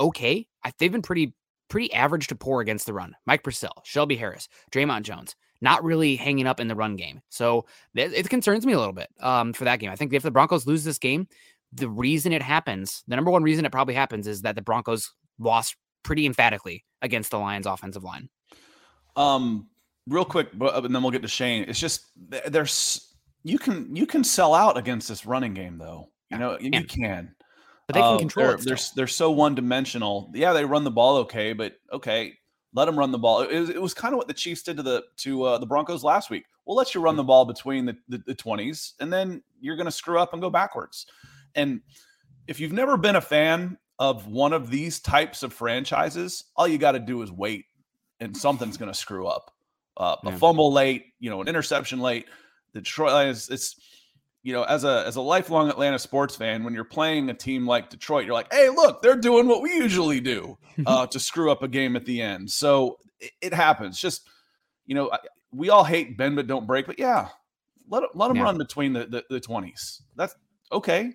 [0.00, 1.34] okay, they've been pretty
[1.68, 3.14] pretty average to poor against the run.
[3.26, 7.22] Mike Purcell, Shelby Harris, Dre'Mont Jones, not really hanging up in the run game.
[7.28, 9.90] So it, it concerns me a little bit um, for that game.
[9.90, 11.28] I think if the Broncos lose this game,
[11.72, 15.12] the reason it happens, the number one reason it probably happens is that the Broncos
[15.38, 18.28] lost pretty emphatically against the Lions offensive line.
[19.16, 19.68] Um,
[20.06, 21.64] real quick, and then we'll get to Shane.
[21.68, 22.06] It's just
[22.46, 26.10] there's you can you can sell out against this running game though.
[26.30, 27.34] You know you, can.
[27.86, 28.64] But they can uh, control they're, it.
[28.64, 30.30] They're, they're so one dimensional.
[30.34, 32.34] Yeah, they run the ball okay, but okay,
[32.76, 33.40] let them run the ball.
[33.40, 35.66] It was, it was kind of what the Chiefs did to the to uh, the
[35.66, 36.44] Broncos last week.
[36.66, 39.86] We'll let you run the ball between the, the, the 20s, and then you're going
[39.86, 41.06] to screw up and go backwards.
[41.54, 41.80] And
[42.46, 46.76] if you've never been a fan of one of these types of franchises, all you
[46.76, 47.64] got to do is wait,
[48.20, 49.52] and something's going to screw up.
[49.96, 52.26] Uh, a fumble late, you know, an interception late.
[52.74, 53.76] The Detroit Lions, it's
[54.46, 57.66] you know, as a as a lifelong Atlanta sports fan, when you're playing a team
[57.66, 60.56] like Detroit, you're like, hey, look, they're doing what we usually do
[60.86, 62.48] uh, to screw up a game at the end.
[62.48, 64.00] So it, it happens.
[64.00, 64.28] Just
[64.86, 65.10] you know,
[65.50, 67.28] we all hate bend but don't break, but yeah,
[67.88, 68.44] let let them yeah.
[68.44, 70.00] run between the the twenties.
[70.14, 70.36] That's
[70.70, 71.12] okay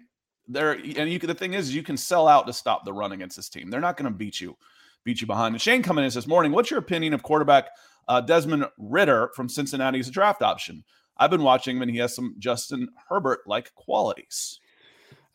[0.47, 3.35] there and you the thing is you can sell out to stop the run against
[3.35, 3.69] this team.
[3.69, 4.57] They're not going to beat you
[5.03, 5.55] beat you behind.
[5.55, 7.69] And Shane coming in this morning, what's your opinion of quarterback
[8.07, 10.83] uh, Desmond Ridder from Cincinnati as a draft option?
[11.21, 14.59] I've been watching him and he has some Justin Herbert like qualities.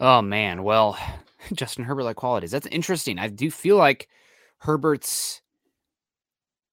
[0.00, 0.98] Oh man, well,
[1.52, 2.50] Justin Herbert like qualities.
[2.50, 3.20] That's interesting.
[3.20, 4.08] I do feel like
[4.58, 5.42] Herbert's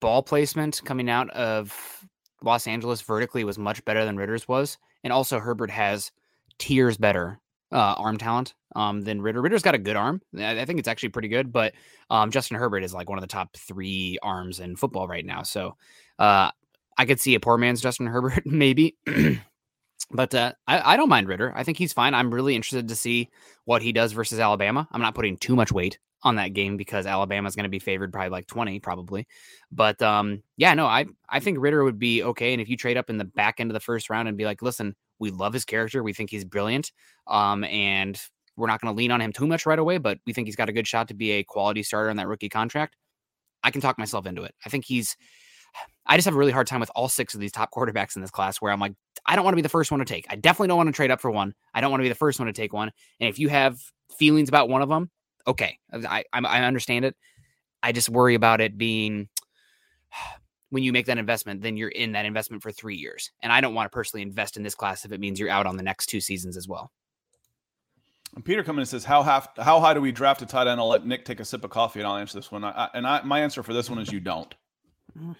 [0.01, 2.03] ball placement coming out of
[2.41, 6.11] Los Angeles vertically was much better than Ridder's was, and also Herbert has
[6.57, 7.39] tiers better
[7.71, 9.41] uh, arm talent um, than Ridder.
[9.41, 10.23] Ridder's got a good arm.
[10.39, 11.73] I, think it's actually pretty good, but
[12.09, 15.43] um, Justin Herbert is like one of the top three arms in football right now.
[15.43, 15.77] So
[16.17, 16.49] uh,
[16.97, 18.95] I could see a poor man's Justin Herbert maybe.
[20.11, 21.53] but uh, I, I, don't mind Ridder.
[21.55, 22.13] I think he's fine.
[22.13, 23.29] I'm really interested to see
[23.65, 24.87] what he does versus Alabama.
[24.91, 27.79] I'm not putting too much weight on that game because Alabama is going to be
[27.79, 29.27] favored probably like 20 probably.
[29.71, 32.53] But um, yeah, no, I I think Ridder would be okay.
[32.53, 34.45] And if you trade up in the back end of the first round and be
[34.45, 36.01] like, listen, we love his character.
[36.01, 36.91] We think he's brilliant.
[37.27, 38.19] Um, and
[38.55, 40.55] we're not going to lean on him too much right away, but we think he's
[40.55, 42.95] got a good shot to be a quality starter on that rookie contract.
[43.63, 44.53] I can talk myself into it.
[44.65, 45.15] I think he's.
[46.05, 48.21] I just have a really hard time with all six of these top quarterbacks in
[48.21, 48.93] this class where I'm like,
[49.25, 50.25] I don't want to be the first one to take.
[50.29, 51.53] I definitely don't want to trade up for one.
[51.73, 52.91] I don't want to be the first one to take one.
[53.19, 53.79] And if you have
[54.17, 55.09] feelings about one of them,
[55.47, 57.15] okay, I, I, I understand it.
[57.81, 59.29] I just worry about it being
[60.69, 63.31] when you make that investment, then you're in that investment for three years.
[63.41, 65.65] And I don't want to personally invest in this class if it means you're out
[65.65, 66.91] on the next two seasons as well.
[68.35, 70.79] And Peter coming and says, "How half, how high do we draft a tight end?"
[70.79, 72.63] I'll let Nick take a sip of coffee, and I'll answer this one.
[72.63, 74.53] I, and I, my answer for this one is you don't.
[75.15, 75.35] Mm.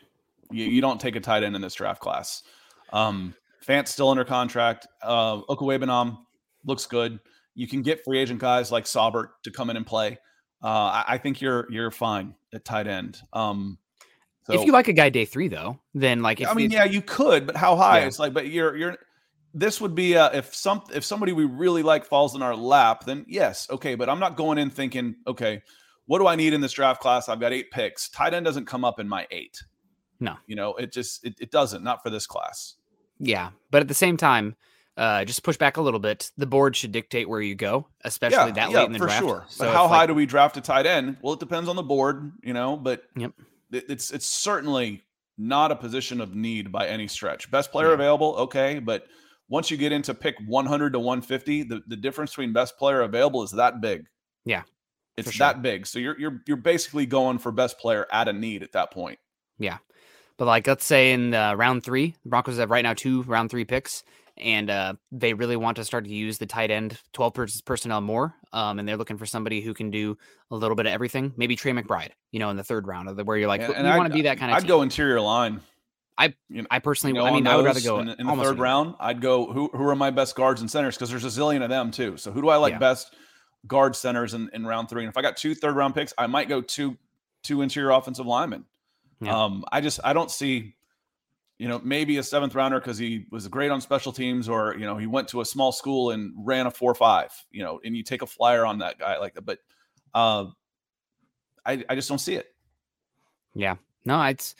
[0.54, 2.44] You, you don't take a tight end in this draft class.
[2.92, 4.88] Um, Fant's still under contract.
[5.02, 6.18] Uh, Okwuegbunam
[6.66, 7.20] looks good.
[7.56, 10.18] You can get free agent guys like Saubert to come in and play.
[10.64, 13.22] Uh, I, I, think you're you're fine at tight end.
[13.34, 13.78] Um,
[14.46, 16.86] so, if you like a guy day three though, then like if I mean, yeah,
[16.86, 18.00] you could, but how high?
[18.00, 18.08] Yeah.
[18.08, 18.98] It's like, but you're you're.
[19.54, 23.06] This would be uh, if some if somebody we really like falls in our lap,
[23.06, 23.96] then yes, okay.
[23.96, 25.62] But I'm not going in thinking, okay,
[26.06, 27.30] what do I need in this draft class?
[27.30, 28.10] I've got eight picks.
[28.10, 29.62] Tight end doesn't come up in my eight.
[30.24, 31.84] No, you know, it just it, it doesn't.
[31.84, 32.76] Not for this class.
[33.20, 34.56] Yeah, but at the same time,
[34.98, 36.32] uh, just push back a little bit.
[36.38, 39.06] The board should dictate where you go, especially yeah, that yeah, late in the for
[39.06, 39.22] draft.
[39.22, 39.46] Sure.
[39.50, 41.18] So but how high like, do we draft a tight end?
[41.22, 42.78] Well, it depends on the board, you know.
[42.78, 43.34] But yep
[43.74, 45.02] it's it's certainly
[45.38, 47.50] not a position of need by any stretch.
[47.50, 47.94] Best player yeah.
[47.96, 49.08] available, okay, but
[49.50, 53.44] once you get into pick 100 to 150, the, the difference between best player available
[53.44, 54.06] is that big.
[54.46, 54.64] Yeah.
[55.18, 55.46] It's sure.
[55.46, 55.86] that big.
[55.86, 59.20] So you're you're you're basically going for best player at a need at that point.
[59.60, 59.78] Yeah.
[60.38, 63.50] But like let's say in uh, round 3, the Broncos have right now two round
[63.52, 64.04] 3 picks
[64.38, 68.36] and uh, they really want to start to use the tight end 12 personnel more.
[68.52, 70.18] Um, and they're looking for somebody who can do
[70.52, 71.34] a little bit of everything.
[71.38, 73.98] Maybe Trey McBride, you know, in the third round, of where you're like, and, and
[73.98, 74.58] want to be that kind of.
[74.58, 74.68] I'd team.
[74.68, 75.62] go interior line.
[76.16, 76.36] I
[76.70, 78.96] I personally, you know, I mean, I would rather go in, in the third round.
[79.00, 81.70] I'd go who who are my best guards and centers because there's a zillion of
[81.70, 82.18] them too.
[82.18, 82.80] So who do I like yeah.
[82.80, 83.16] best
[83.66, 85.04] guard centers in, in round three?
[85.04, 86.98] And if I got two third round picks, I might go two
[87.44, 88.66] two interior offensive linemen.
[89.22, 89.44] Yeah.
[89.44, 90.76] Um, I just I don't see
[91.60, 94.86] you know, maybe a seventh rounder because he was great on special teams, or you
[94.86, 97.32] know, he went to a small school and ran a four five.
[97.52, 99.46] You know, and you take a flyer on that guy like that.
[99.46, 99.60] But
[100.14, 100.48] uh,
[101.66, 102.48] I I just don't see it.
[103.54, 104.56] Yeah, no, it's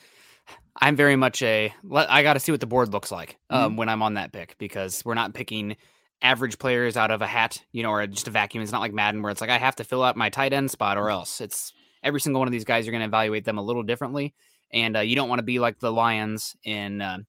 [0.80, 3.78] I'm very much a I got to see what the board looks like um, mm-hmm.
[3.78, 5.76] when I'm on that pick because we're not picking
[6.22, 8.64] average players out of a hat, you know, or just a vacuum.
[8.64, 10.72] It's not like Madden where it's like I have to fill out my tight end
[10.72, 11.42] spot or else.
[11.42, 12.86] It's every single one of these guys.
[12.86, 14.34] You're going to evaluate them a little differently,
[14.72, 17.20] and uh, you don't want to be like the Lions in, uh,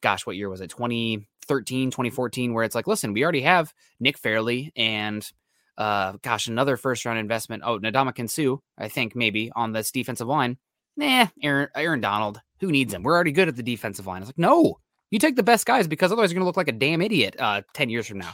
[0.00, 0.70] gosh, what year was it?
[0.70, 5.30] 2013, 2014, where it's like, listen, we already have Nick Fairley and.
[5.78, 7.62] Uh, gosh, another first round investment.
[7.64, 10.58] Oh, Ndamukong Suh, I think maybe on this defensive line.
[10.98, 12.40] Nah, Aaron, Aaron Donald.
[12.60, 13.02] Who needs him?
[13.02, 14.20] We're already good at the defensive line.
[14.20, 14.78] It's like, no,
[15.10, 17.36] you take the best guys because otherwise you're going to look like a damn idiot
[17.38, 18.32] uh, 10 years from now.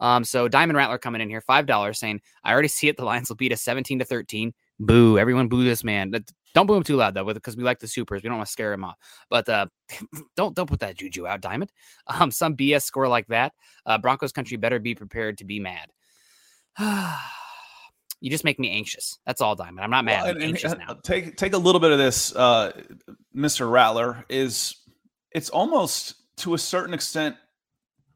[0.00, 2.96] Um, so Diamond Rattler coming in here, $5 saying, I already see it.
[2.96, 4.52] The Lions will beat us 17 to 13.
[4.78, 5.18] Boo.
[5.18, 6.12] Everyone boo this man.
[6.54, 8.22] Don't boo him too loud though, because we like the supers.
[8.22, 8.96] We don't want to scare him off.
[9.30, 9.66] But uh,
[10.36, 11.70] don't don't put that juju out, Diamond.
[12.08, 13.52] Um, some BS score like that.
[13.84, 15.88] Uh, Broncos country better be prepared to be mad.
[18.20, 19.18] you just make me anxious.
[19.26, 19.80] That's all, Diamond.
[19.80, 20.22] I'm not mad.
[20.22, 20.94] Well, and, I'm anxious and, now.
[21.02, 22.72] Take take a little bit of this, uh,
[23.34, 23.70] Mr.
[23.70, 24.24] Rattler.
[24.28, 24.76] Is
[25.32, 27.36] it's almost to a certain extent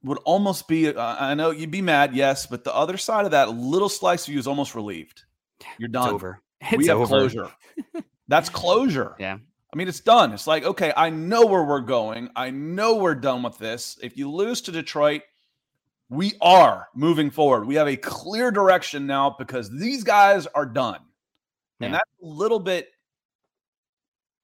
[0.03, 3.33] would almost be uh, I know you'd be mad, yes, but the other side of
[3.33, 5.25] that little slice of you is almost relieved.
[5.79, 6.07] You're done.
[6.07, 6.41] It's over.
[6.61, 7.07] It's we have over.
[7.07, 7.51] closure.
[8.29, 9.17] That's closure.
[9.19, 9.39] Yeah.
[9.73, 10.33] I mean, it's done.
[10.33, 12.29] It's like, okay, I know where we're going.
[12.35, 13.99] I know we're done with this.
[14.03, 15.23] If you lose to Detroit,
[16.09, 17.67] we are moving forward.
[17.67, 21.01] We have a clear direction now because these guys are done.
[21.79, 21.87] Yeah.
[21.87, 22.89] And that's a little bit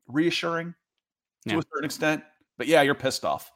[0.07, 0.75] reassuring
[1.49, 1.59] to yeah.
[1.59, 2.23] a certain extent.
[2.57, 3.51] But yeah, you're pissed off.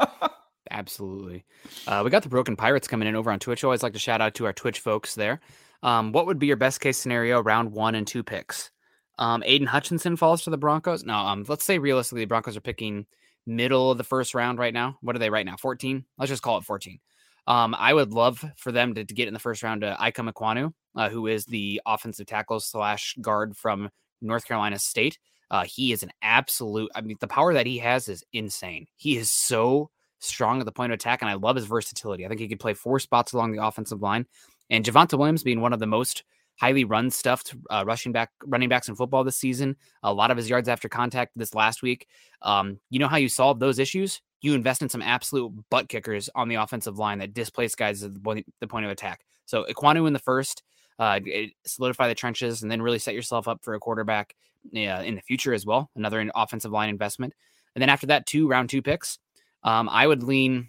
[0.70, 1.44] Absolutely.
[1.86, 3.64] Uh, we got the Broken Pirates coming in over on Twitch.
[3.64, 5.40] Always like to shout out to our Twitch folks there.
[5.82, 8.70] Um, what would be your best case scenario round one and two picks?
[9.18, 11.04] Um, Aidan Hutchinson falls to the Broncos.
[11.04, 13.06] No, um, let's say realistically, the Broncos are picking
[13.46, 14.98] middle of the first round right now.
[15.00, 15.56] What are they right now?
[15.56, 16.04] 14?
[16.18, 17.00] Let's just call it 14.
[17.46, 20.30] Um, I would love for them to, to, get in the first round to Ikem
[20.30, 23.88] Ekwonu, uh, who is the offensive tackle slash guard from
[24.20, 25.18] North Carolina State.
[25.50, 26.90] Uh, he is an absolute.
[26.94, 28.86] I mean, the power that he has is insane.
[28.96, 32.26] He is so strong at the point of attack, and I love his versatility.
[32.26, 34.26] I think he could play four spots along the offensive line.
[34.70, 36.24] And Javonte Williams being one of the most
[36.58, 39.76] highly run stuffed uh, rushing back running backs in football this season.
[40.02, 42.06] A lot of his yards after contact this last week.
[42.42, 44.20] Um, you know how you solve those issues?
[44.40, 48.14] You invest in some absolute butt kickers on the offensive line that displace guys at
[48.14, 49.24] the point, the point of attack.
[49.46, 50.62] So Ekwonu in the first,
[50.98, 51.20] uh,
[51.64, 54.34] solidify the trenches, and then really set yourself up for a quarterback
[54.76, 55.90] uh, in the future as well.
[55.96, 57.34] Another offensive line investment.
[57.74, 59.18] And then after that, two round two picks.
[59.62, 60.68] Um, I would lean.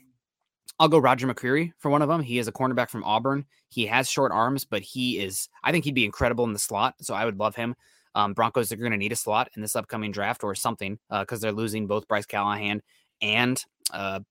[0.79, 2.21] I'll go Roger McCreary for one of them.
[2.21, 3.45] He is a cornerback from Auburn.
[3.67, 5.49] He has short arms, but he is.
[5.63, 6.95] I think he'd be incredible in the slot.
[7.01, 7.75] So I would love him.
[8.15, 11.39] Um, Broncos are going to need a slot in this upcoming draft or something because
[11.39, 12.81] uh, they're losing both Bryce Callahan
[13.21, 13.63] and
[13.93, 14.21] uh,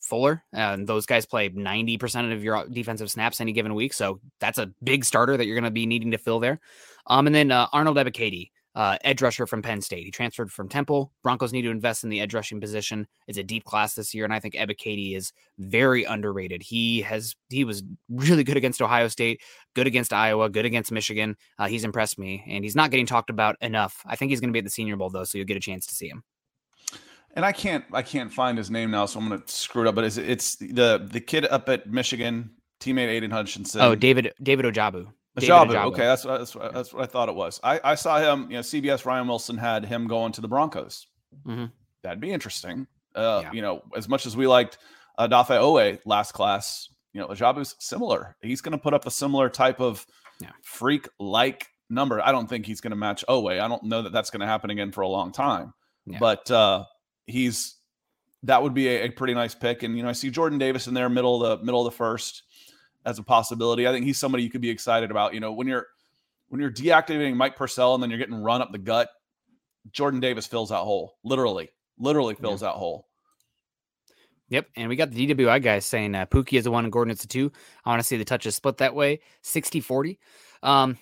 [0.00, 0.42] Fuller.
[0.52, 3.92] And those guys play 90% of your defensive snaps any given week.
[3.92, 6.58] So that's a big starter that you're going to be needing to fill there.
[7.06, 10.04] Um, and then uh, Arnold Ebiketie uh, edge rusher from Penn State.
[10.04, 11.12] He transferred from Temple.
[11.22, 13.06] Broncos need to invest in the edge rushing position.
[13.26, 16.62] It's a deep class this year, and I think Ebiketie is very underrated.
[16.62, 19.42] He has he was really good against Ohio State,
[19.74, 21.36] good against Iowa, good against Michigan.
[21.58, 24.02] Uh, he's impressed me, and he's not getting talked about enough.
[24.06, 25.60] I think he's going to be at the Senior Bowl though, so you'll get a
[25.60, 26.22] chance to see him.
[27.34, 29.88] And I can't I can't find his name now, so I'm going to screw it
[29.88, 29.94] up.
[29.94, 33.80] But it's, it's the the kid up at Michigan, teammate Aidan Hutchinson.
[33.80, 35.12] Oh, David David Ojabo.
[35.38, 35.84] Ojabo.
[35.86, 37.60] Okay, that's, that's that's what I thought it was.
[37.62, 38.50] I, I saw him.
[38.50, 41.06] You know, CBS Ryan Wilson had him going to the Broncos.
[41.46, 41.66] Mm-hmm.
[42.02, 42.86] That'd be interesting.
[43.14, 43.52] Uh, yeah.
[43.52, 44.78] You know, as much as we liked
[45.18, 48.36] uh, Dafe Oweh last class, you know, Ojabo's similar.
[48.40, 50.06] He's going to put up a similar type of
[50.40, 50.50] yeah.
[50.62, 52.20] freak like number.
[52.20, 53.60] I don't think he's going to match Oweh.
[53.60, 55.74] I don't know that that's going to happen again for a long time.
[56.06, 56.18] Yeah.
[56.18, 56.84] But uh,
[57.26, 57.76] he's
[58.44, 59.82] that would be a, a, pretty nice pick.
[59.82, 61.96] And you know, I see Jordan Davis in there, middle of the middle of the
[61.96, 62.42] first
[63.04, 63.86] as a possibility.
[63.86, 65.34] I think he's somebody you could be excited about.
[65.34, 65.86] You know, when you're
[66.48, 69.08] when you're deactivating Mike Purcell and then you're getting run up the gut,
[69.92, 71.16] Jordan Davis fills that hole.
[71.24, 72.68] Literally, literally fills yeah.
[72.68, 73.06] that hole.
[74.48, 77.12] Yep, and we got the DWI guys saying uh, Pookie is the one and Gordon
[77.12, 77.52] is the two.
[77.84, 80.18] I want to see the touches split that way, 60-40.
[80.64, 80.98] Um,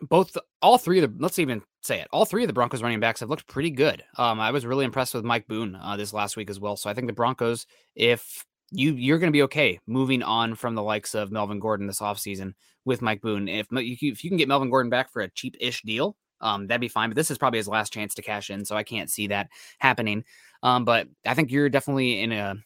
[0.00, 3.00] both all three of the let's even say it all three of the broncos running
[3.00, 6.12] backs have looked pretty good um i was really impressed with mike boone uh, this
[6.12, 9.42] last week as well so i think the broncos if you you're going to be
[9.42, 12.54] okay moving on from the likes of Melvin Gordon this offseason
[12.84, 13.48] with Mike Boone.
[13.48, 16.88] If if you can get Melvin Gordon back for a cheap-ish deal, um, that'd be
[16.88, 17.10] fine.
[17.10, 19.48] But this is probably his last chance to cash in, so I can't see that
[19.78, 20.24] happening.
[20.62, 22.56] Um, but I think you're definitely in a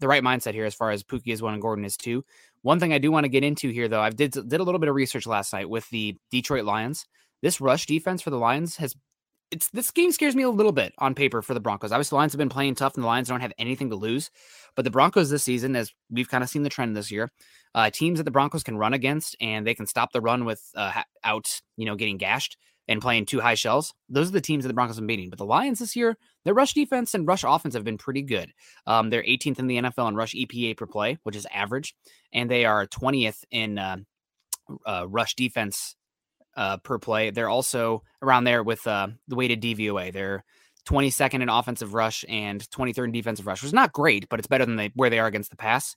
[0.00, 2.24] the right mindset here as far as Pookie is one and Gordon is two.
[2.62, 4.78] One thing I do want to get into here, though, I did did a little
[4.78, 7.06] bit of research last night with the Detroit Lions.
[7.42, 8.96] This rush defense for the Lions has
[9.50, 11.92] it's this game scares me a little bit on paper for the Broncos.
[11.92, 14.30] Obviously, the Lions have been playing tough, and the Lions don't have anything to lose.
[14.74, 17.30] But the Broncos this season, as we've kind of seen the trend this year,
[17.74, 20.62] uh, teams that the Broncos can run against and they can stop the run with
[20.74, 22.56] uh, out, you know, getting gashed.
[22.88, 25.30] and playing two high shells, those are the teams that the Broncos have been beating.
[25.30, 28.52] But the Lions this year, their rush defense and rush offense have been pretty good.
[28.86, 31.94] Um, they're 18th in the NFL in rush EPA per play, which is average,
[32.32, 33.96] and they are 20th in uh,
[34.86, 35.96] uh, rush defense
[36.56, 37.30] uh, per play.
[37.30, 40.12] They're also around there with uh, the weighted DVOA.
[40.12, 40.44] They're
[40.86, 44.46] 22nd in offensive rush and 23rd in defensive rush, which is not great, but it's
[44.46, 45.96] better than they where they are against the pass.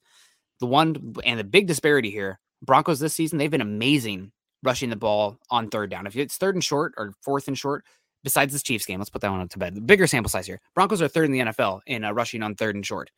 [0.60, 4.32] The one and the big disparity here, Broncos this season, they've been amazing
[4.64, 6.06] rushing the ball on third down.
[6.06, 7.86] If it's third and short or fourth and short,
[8.24, 9.76] besides this Chiefs game, let's put that one up to bed.
[9.76, 10.60] The bigger sample size here.
[10.76, 13.10] Broncos are third in the NFL in uh, rushing on third and short.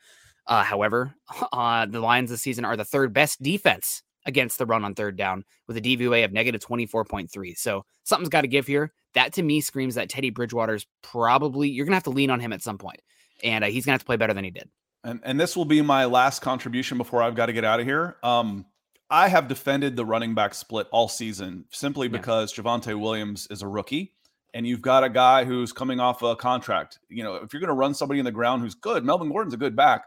[0.46, 1.16] Uh, however,
[1.54, 5.18] uh, the Lions this season are the third best defense against the run on third
[5.18, 7.58] down with a DVOA of negative 24.3.
[7.58, 8.92] So something's got to give here.
[9.14, 12.40] That to me screams that Teddy Bridgewater's probably, you're going to have to lean on
[12.40, 13.02] him at some point,
[13.44, 14.70] and uh, he's going to have to play better than he did.
[15.04, 17.86] And, and this will be my last contribution before I've got to get out of
[17.86, 18.18] here.
[18.24, 18.66] Um,
[19.10, 22.64] I have defended the running back split all season simply because yeah.
[22.64, 24.14] Javonte Williams is a rookie
[24.54, 27.00] and you've got a guy who's coming off a contract.
[27.10, 29.54] You know, if you're going to run somebody in the ground who's good, Melvin Gordon's
[29.54, 30.06] a good back,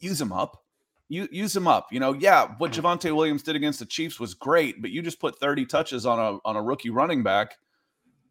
[0.00, 0.62] use him up.
[1.10, 1.88] You use him up.
[1.92, 2.80] You know, yeah, what mm.
[2.80, 6.18] Javonte Williams did against the Chiefs was great, but you just put 30 touches on
[6.18, 7.58] a on a rookie running back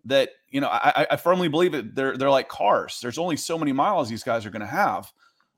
[0.06, 1.94] that, you know, I, I firmly believe it.
[1.94, 3.00] They're they're like cars.
[3.02, 5.12] There's only so many miles these guys are going to have.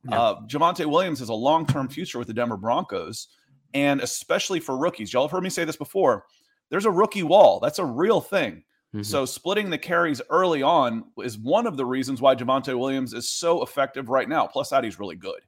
[0.09, 0.19] Yeah.
[0.19, 3.27] Uh, Javonte Williams has a long term future with the Denver Broncos
[3.73, 5.13] and especially for rookies.
[5.13, 6.25] Y'all have heard me say this before.
[6.69, 7.59] There's a rookie wall.
[7.59, 8.63] That's a real thing.
[8.93, 9.03] Mm-hmm.
[9.03, 13.29] So splitting the carries early on is one of the reasons why Javonte Williams is
[13.29, 14.47] so effective right now.
[14.47, 15.41] Plus that he's really good.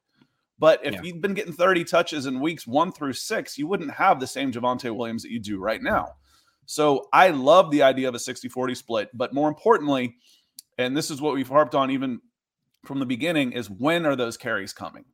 [0.59, 1.01] But if yeah.
[1.03, 4.51] you've been getting 30 touches in weeks one through six, you wouldn't have the same
[4.51, 6.13] Javonte Williams that you do right now.
[6.65, 9.09] So I love the idea of a 60 40 split.
[9.13, 10.15] But more importantly,
[10.77, 12.21] and this is what we've harped on even
[12.85, 15.05] from the beginning, is when are those carries coming?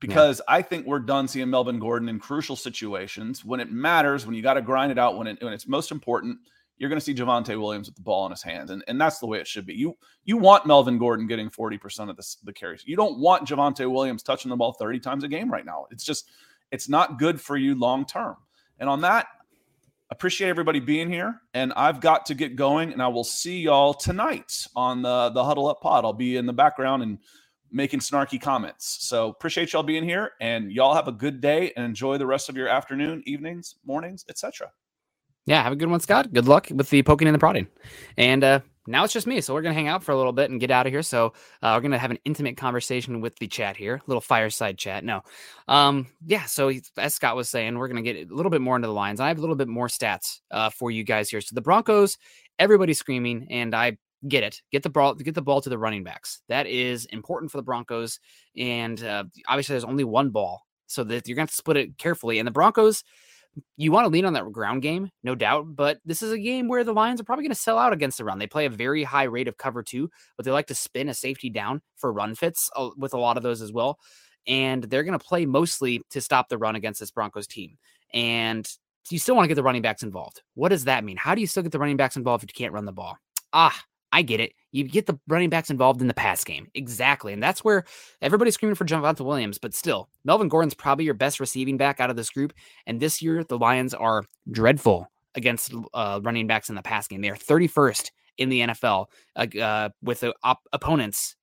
[0.00, 0.54] because yeah.
[0.56, 4.42] I think we're done seeing Melvin Gordon in crucial situations when it matters, when you
[4.42, 6.38] got to grind it out, when, it, when it's most important.
[6.80, 9.18] You're going to see Javonte Williams with the ball in his hands, and, and that's
[9.18, 9.74] the way it should be.
[9.74, 12.82] You you want Melvin Gordon getting 40% of the, the carries.
[12.86, 15.86] You don't want Javonte Williams touching the ball 30 times a game right now.
[15.90, 16.30] It's just
[16.72, 18.36] it's not good for you long term.
[18.78, 19.26] And on that,
[20.08, 21.42] appreciate everybody being here.
[21.52, 25.44] And I've got to get going, and I will see y'all tonight on the the
[25.44, 26.06] Huddle Up Pod.
[26.06, 27.18] I'll be in the background and
[27.70, 29.06] making snarky comments.
[29.06, 32.48] So appreciate y'all being here and y'all have a good day and enjoy the rest
[32.48, 34.72] of your afternoon, evenings, mornings, etc.
[35.50, 36.32] Yeah, have a good one, Scott.
[36.32, 37.66] Good luck with the poking and the prodding.
[38.16, 40.48] And uh now it's just me, so we're gonna hang out for a little bit
[40.48, 41.02] and get out of here.
[41.02, 44.78] So uh, we're gonna have an intimate conversation with the chat here, a little fireside
[44.78, 45.02] chat.
[45.02, 45.22] No,
[45.66, 46.44] um, yeah.
[46.44, 49.18] So as Scott was saying, we're gonna get a little bit more into the lines.
[49.18, 51.40] I have a little bit more stats uh, for you guys here.
[51.40, 52.16] So the Broncos,
[52.60, 53.98] everybody's screaming, and I
[54.28, 54.62] get it.
[54.70, 55.14] Get the ball.
[55.14, 56.42] Get the ball to the running backs.
[56.48, 58.20] That is important for the Broncos.
[58.56, 62.38] And uh, obviously, there's only one ball, so that you're going to split it carefully.
[62.38, 63.02] And the Broncos,
[63.76, 65.74] you want to lean on that ground game, no doubt.
[65.74, 68.18] But this is a game where the Lions are probably going to sell out against
[68.18, 68.38] the run.
[68.38, 71.14] They play a very high rate of cover two, but they like to spin a
[71.14, 73.98] safety down for run fits uh, with a lot of those as well.
[74.46, 77.76] And they're going to play mostly to stop the run against this Broncos team.
[78.14, 78.66] And
[79.10, 80.42] you still want to get the running backs involved.
[80.54, 81.16] What does that mean?
[81.16, 83.16] How do you still get the running backs involved if you can't run the ball?
[83.52, 83.78] Ah,
[84.12, 84.52] I get it.
[84.72, 86.68] You get the running backs involved in the pass game.
[86.74, 87.32] Exactly.
[87.32, 87.84] And that's where
[88.20, 89.58] everybody's screaming for Javonte Williams.
[89.58, 92.52] But still, Melvin Gordon's probably your best receiving back out of this group.
[92.86, 97.20] And this year, the Lions are dreadful against uh, running backs in the pass game.
[97.20, 99.06] They are 31st in the NFL
[99.36, 101.36] uh, with the op- opponents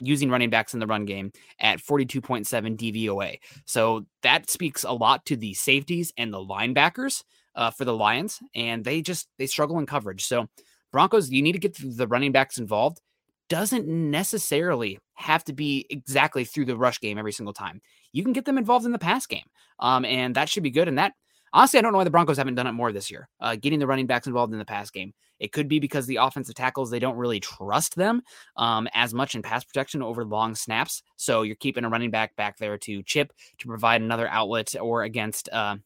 [0.00, 1.30] using running backs in the run game
[1.60, 2.46] at 42.7
[2.76, 3.38] DVOA.
[3.66, 7.22] So that speaks a lot to the safeties and the linebackers
[7.54, 8.40] uh, for the Lions.
[8.54, 10.24] And they just, they struggle in coverage.
[10.24, 10.48] So,
[10.92, 13.00] Broncos, you need to get the running backs involved.
[13.48, 17.80] Doesn't necessarily have to be exactly through the rush game every single time.
[18.12, 19.44] You can get them involved in the pass game,
[19.80, 20.88] um, and that should be good.
[20.88, 21.14] And that,
[21.52, 23.28] honestly, I don't know why the Broncos haven't done it more this year.
[23.40, 25.12] Uh, getting the running backs involved in the pass game.
[25.40, 28.22] It could be because the offensive tackles they don't really trust them
[28.56, 31.02] um, as much in pass protection over long snaps.
[31.16, 35.02] So you're keeping a running back back there to chip to provide another outlet or
[35.02, 35.48] against.
[35.48, 35.76] Uh,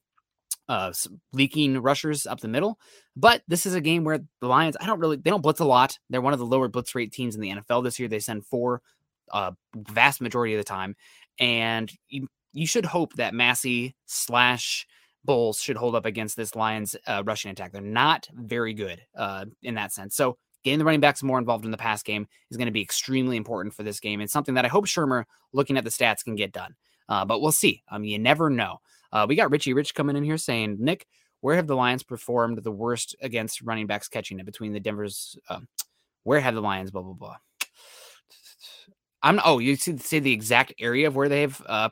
[0.68, 0.92] uh,
[1.32, 2.78] leaking rushers up the middle.
[3.16, 5.64] But this is a game where the Lions, I don't really, they don't blitz a
[5.64, 5.98] lot.
[6.10, 8.08] They're one of the lower blitz rate teams in the NFL this year.
[8.08, 8.82] They send four,
[9.32, 10.96] uh, vast majority of the time,
[11.38, 14.86] and you you should hope that Massie slash
[15.24, 17.72] Bolles should hold up against this Lions uh, rushing attack.
[17.72, 20.14] They're not very good uh, in that sense.
[20.14, 22.82] So getting the running backs more involved in the pass game is going to be
[22.82, 24.20] extremely important for this game.
[24.20, 26.74] It's something that I hope Shurmur, looking at the stats, can get done.
[27.08, 27.82] Uh, but we'll see.
[27.88, 28.78] I mean, you never know.
[29.14, 31.06] Uh, we got Richie Rich coming in here saying, Nick,
[31.40, 35.38] where have the Lions performed the worst against running backs catching it between the Denver's?
[35.48, 35.60] Uh,
[36.24, 36.90] where have the Lions?
[36.90, 37.36] Blah blah blah.
[39.22, 41.90] I'm oh, you see say the exact area of where they've uh,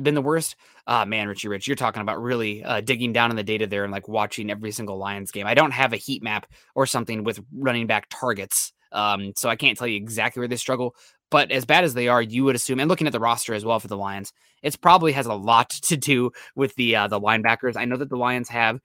[0.00, 0.56] been the worst.
[0.86, 3.84] Ah, man, Richie Rich, you're talking about really uh, digging down in the data there
[3.84, 5.46] and like watching every single Lions game.
[5.46, 9.56] I don't have a heat map or something with running back targets, um, so I
[9.56, 10.94] can't tell you exactly where they struggle.
[11.30, 13.64] But as bad as they are, you would assume, and looking at the roster as
[13.64, 17.20] well for the Lions, it probably has a lot to do with the uh, the
[17.20, 17.76] linebackers.
[17.76, 18.80] I know that the Lions have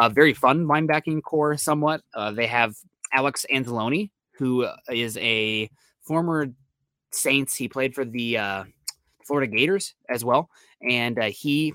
[0.00, 2.02] a very fun linebacking core, somewhat.
[2.14, 2.76] Uh, they have
[3.12, 5.68] Alex Anzalone, who is a
[6.02, 6.48] former
[7.10, 7.56] Saints.
[7.56, 8.64] He played for the uh,
[9.26, 10.48] Florida Gators as well,
[10.88, 11.74] and uh, he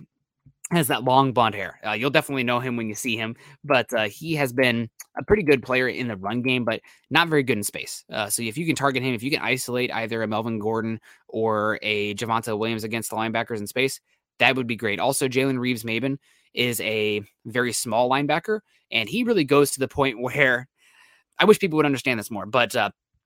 [0.72, 1.80] has that long blonde hair.
[1.86, 5.24] Uh, you'll definitely know him when you see him, but uh, he has been a
[5.24, 8.04] pretty good player in the run game, but not very good in space.
[8.12, 11.00] Uh, so if you can target him, if you can isolate either a Melvin Gordon
[11.28, 14.00] or a Javonte Williams against the linebackers in space,
[14.40, 15.00] that would be great.
[15.00, 16.18] Also, Jalen Reeves-Maybin
[16.54, 18.62] is a very small linebacker,
[18.92, 20.68] and he really goes to the point where
[21.38, 22.76] I wish people would understand this more, but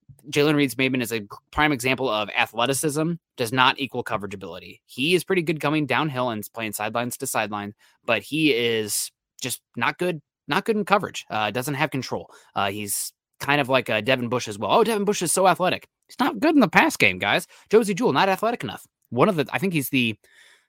[0.10, 4.82] uh, Jalen Reeves-Maybin is a prime example of athleticism does not equal coverage ability.
[4.86, 7.74] He is pretty good coming downhill and playing sidelines to sideline,
[8.06, 11.26] but he is just not good, not good in coverage.
[11.30, 12.32] Uh, doesn't have control.
[12.56, 14.72] Uh, he's kind of like a Devin Bush as well.
[14.72, 15.88] Oh, Devin Bush is so athletic.
[16.08, 17.48] He's not good in the pass game, guys.
[17.70, 18.86] Josey Jewell, not athletic enough.
[19.10, 20.16] One of the, I think he's the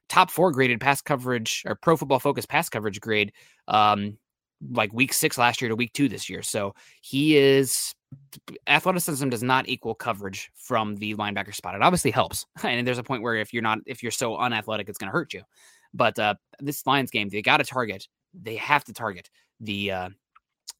[0.08, 3.32] top four graded pass coverage or pro football focus pass coverage grade
[3.68, 4.18] um,
[4.72, 6.42] like week six last year to week two this year.
[6.42, 7.94] So he is
[8.66, 11.74] athleticism does not equal coverage from the linebacker spot.
[11.74, 14.88] It obviously helps, and there's a point where if you're not if you're so unathletic,
[14.88, 15.42] it's going to hurt you.
[15.92, 18.06] But uh, this Lions game, they got to target.
[18.34, 20.08] They have to target the uh,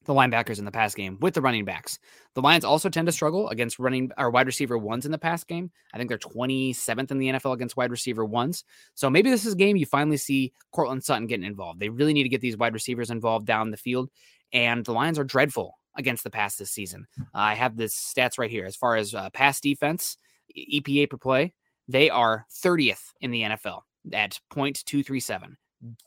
[0.05, 1.99] the linebackers in the pass game with the running backs.
[2.35, 5.45] The Lions also tend to struggle against running or wide receiver ones in the pass
[5.45, 5.71] game.
[5.93, 8.65] I think they're 27th in the NFL against wide receiver ones.
[8.95, 11.81] So maybe this is a game you finally see Courtland Sutton getting involved.
[11.81, 14.11] They really need to get these wide receivers involved down the field.
[14.53, 17.07] And the Lions are dreadful against the pass this season.
[17.19, 18.65] Uh, I have the stats right here.
[18.65, 20.17] As far as uh, pass defense,
[20.57, 21.53] EPA per play,
[21.89, 23.81] they are 30th in the NFL
[24.13, 25.57] at 0.237.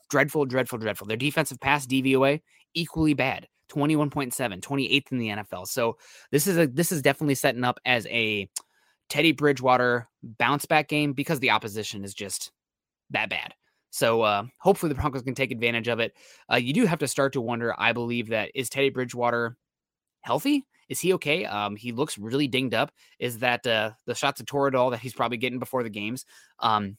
[0.08, 1.06] Dreadful, dreadful, dreadful.
[1.06, 2.40] Their defensive pass DVOA
[2.74, 3.48] equally bad.
[3.70, 5.66] 21.7, 28th in the NFL.
[5.66, 5.96] So
[6.30, 8.48] this is a this is definitely setting up as a
[9.08, 12.52] Teddy Bridgewater bounce back game because the opposition is just
[13.10, 13.54] that bad.
[13.90, 16.14] So uh, hopefully the Broncos can take advantage of it.
[16.52, 17.74] Uh, you do have to start to wonder.
[17.78, 19.56] I believe that is Teddy Bridgewater
[20.24, 20.66] healthy?
[20.88, 21.44] Is he okay?
[21.44, 22.90] Um, he looks really dinged up.
[23.18, 26.24] Is that uh, the shots of Toradol that he's probably getting before the games?
[26.58, 26.96] Um,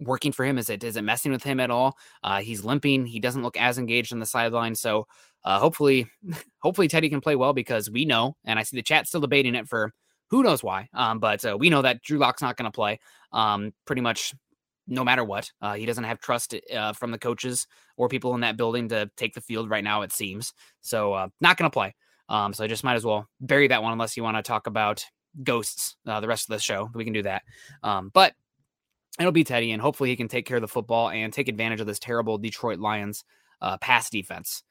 [0.00, 0.58] working for him?
[0.58, 1.96] Is it is it messing with him at all?
[2.22, 3.06] Uh, he's limping.
[3.06, 4.74] He doesn't look as engaged on the sideline.
[4.74, 5.06] So
[5.44, 6.06] uh, hopefully,
[6.60, 9.54] hopefully Teddy can play well because we know, and I see the chat still debating
[9.54, 9.92] it for
[10.28, 10.88] who knows why.
[10.94, 12.98] Um, but uh, we know that Drew Lock's not going to play.
[13.32, 14.34] Um, pretty much
[14.86, 15.50] no matter what.
[15.62, 17.66] Uh, he doesn't have trust uh, from the coaches
[17.96, 20.02] or people in that building to take the field right now.
[20.02, 21.12] It seems so.
[21.12, 21.94] Uh, not going to play.
[22.28, 24.66] Um, so I just might as well bury that one unless you want to talk
[24.66, 25.04] about
[25.42, 26.90] ghosts uh, the rest of the show.
[26.94, 27.42] We can do that.
[27.82, 28.34] Um, but
[29.18, 31.80] it'll be Teddy, and hopefully he can take care of the football and take advantage
[31.80, 33.24] of this terrible Detroit Lions
[33.60, 34.62] uh, pass defense.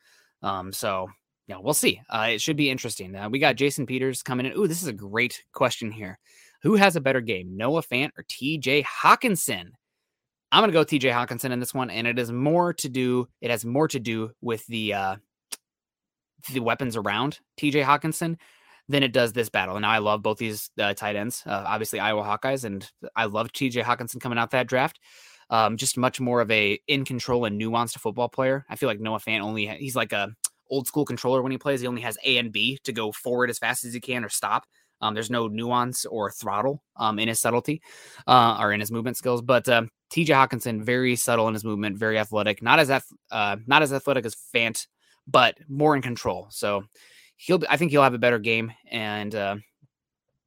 [0.42, 1.10] Um, so
[1.48, 2.02] yeah, we'll see.
[2.10, 3.16] Uh, it should be interesting.
[3.16, 4.54] Uh, we got Jason Peters coming in.
[4.54, 6.20] Ooh, this is a great question here.
[6.62, 9.66] Who has a better game, Noah Fant or TJ Hockenson?
[10.52, 13.28] I'm gonna go TJ Hockenson in this one, and it is more to do.
[13.42, 15.16] It has more to do with the uh,
[16.52, 18.38] the weapons around TJ Hockenson
[18.90, 19.78] than it does this battle.
[19.78, 23.52] And I love both these uh, tight ends, uh, obviously Iowa Hawkeyes, and I love
[23.52, 25.00] TJ Hockenson coming out that draft.
[25.50, 28.66] Um, just much more of a in control and nuanced football player.
[28.70, 30.30] I feel like Noah Fant only ha- he's like a
[30.70, 31.82] old school controller when he plays.
[31.82, 34.30] He only has A and B to go forward as fast as he can or
[34.30, 34.66] stop.
[35.02, 37.82] Um, there's no nuance or throttle um, in his subtlety
[38.26, 39.42] uh, or in his movement skills.
[39.42, 42.64] But um, TJ Hockenson very subtle in his movement, very athletic.
[42.64, 44.88] Not as uh, not as athletic as Fant
[45.28, 46.48] but more in control.
[46.50, 46.84] So
[47.38, 48.72] he'll, I think he'll have a better game.
[48.90, 49.56] And uh,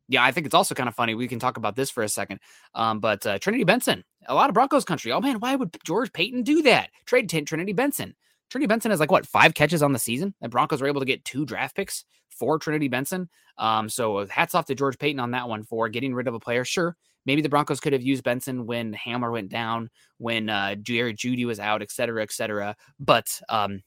[0.09, 1.15] yeah, I think it's also kind of funny.
[1.15, 2.41] We can talk about this for a second.
[2.75, 5.13] Um, but uh, Trinity Benson, a lot of Broncos country.
[5.13, 6.91] Oh man, why would George Paton do that?
[7.07, 8.15] Trade t- Trinity Benson.
[8.49, 10.35] Trinity Benson has like what five catches on the season.
[10.41, 13.29] The Broncos were able to get two draft picks for Trinity Benson.
[13.59, 16.39] Um, so hats off to George Paton on that one for getting rid of a
[16.39, 16.65] player.
[16.65, 21.15] Sure, maybe the Broncos could have used Benson when Hamler went down, when uh, Jerry
[21.15, 22.77] Jeudy was out, et cetera, et cetera.
[23.01, 23.81] But um,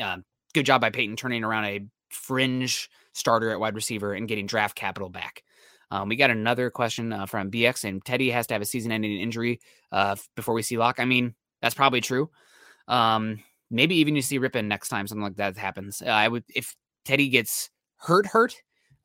[0.00, 0.18] uh,
[0.52, 4.76] good job by Paton turning around a fringe starter at wide receiver and getting draft
[4.76, 5.42] capital back.
[5.90, 9.20] Um, we got another question uh, from BX, and Teddy has to have a season-ending
[9.20, 9.60] injury
[9.92, 10.98] uh, before we see Lock.
[10.98, 12.30] I mean, that's probably true.
[12.88, 13.40] Um,
[13.70, 16.02] maybe even you see Rypien next time something like that happens.
[16.02, 16.74] Uh, I would if
[17.04, 18.54] Teddy gets hurt, hurt,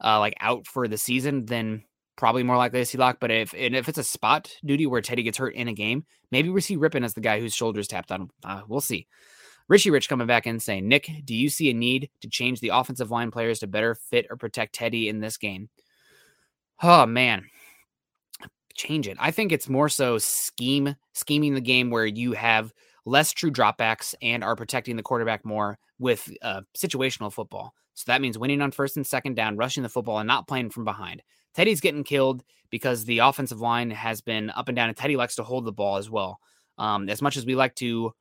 [0.04, 1.84] uh, like out for the season, then
[2.16, 3.18] probably more likely to see Lock.
[3.20, 6.06] But if and if it's a spot duty where Teddy gets hurt in a game,
[6.32, 8.30] maybe we see Rypien as the guy whose shoulders tapped on.
[8.44, 9.08] Uh, we'll see.
[9.70, 12.70] Richie Rich coming back in saying, Nick, do you see a need to change the
[12.70, 15.70] offensive line players to better fit or protect Teddy in this game?
[16.82, 17.46] Oh, man.
[18.76, 19.18] change it.
[19.20, 22.74] I think it's more so scheme scheming the game where you have
[23.06, 27.74] less true dropbacks and are protecting the quarterback more with uh, situational football.
[27.94, 30.70] So that means winning on first and second down, rushing the football, and not playing
[30.70, 31.22] from behind.
[31.54, 35.36] Teddy's getting killed because the offensive line has been up and down, and Teddy likes
[35.36, 36.40] to hold the ball as well.
[36.78, 38.14] Um, as much as we like to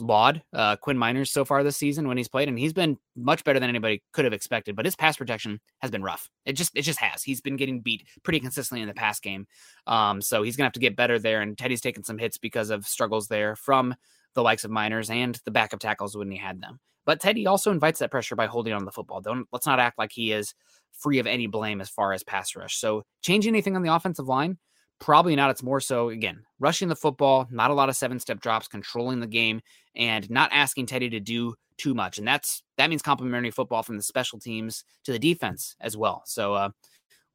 [0.00, 3.44] laud uh, Quinn Meinerz so far this season when he's played, and he's been much
[3.44, 4.76] better than anybody could have expected.
[4.76, 6.28] But his pass protection has been rough.
[6.44, 7.22] It just it just has.
[7.22, 9.46] He's been getting beat pretty consistently in the pass game.
[9.86, 11.40] Um, so he's gonna have to get better there.
[11.40, 13.94] And Teddy's taken some hits because of struggles there from
[14.34, 16.78] the likes of Miners and the backup tackles when he had them.
[17.04, 19.20] But Teddy also invites that pressure by holding on the football.
[19.20, 20.54] Don't let's not act like he is
[20.92, 22.76] free of any blame as far as pass rush.
[22.76, 24.58] So change anything on the offensive line
[25.00, 25.50] Probably not.
[25.50, 29.20] It's more so, again, rushing the football, not a lot of seven step drops, controlling
[29.20, 29.60] the game,
[29.94, 32.18] and not asking Teddy to do too much.
[32.18, 36.22] And that's that means complementary football from the special teams to the defense as well.
[36.26, 36.70] So uh,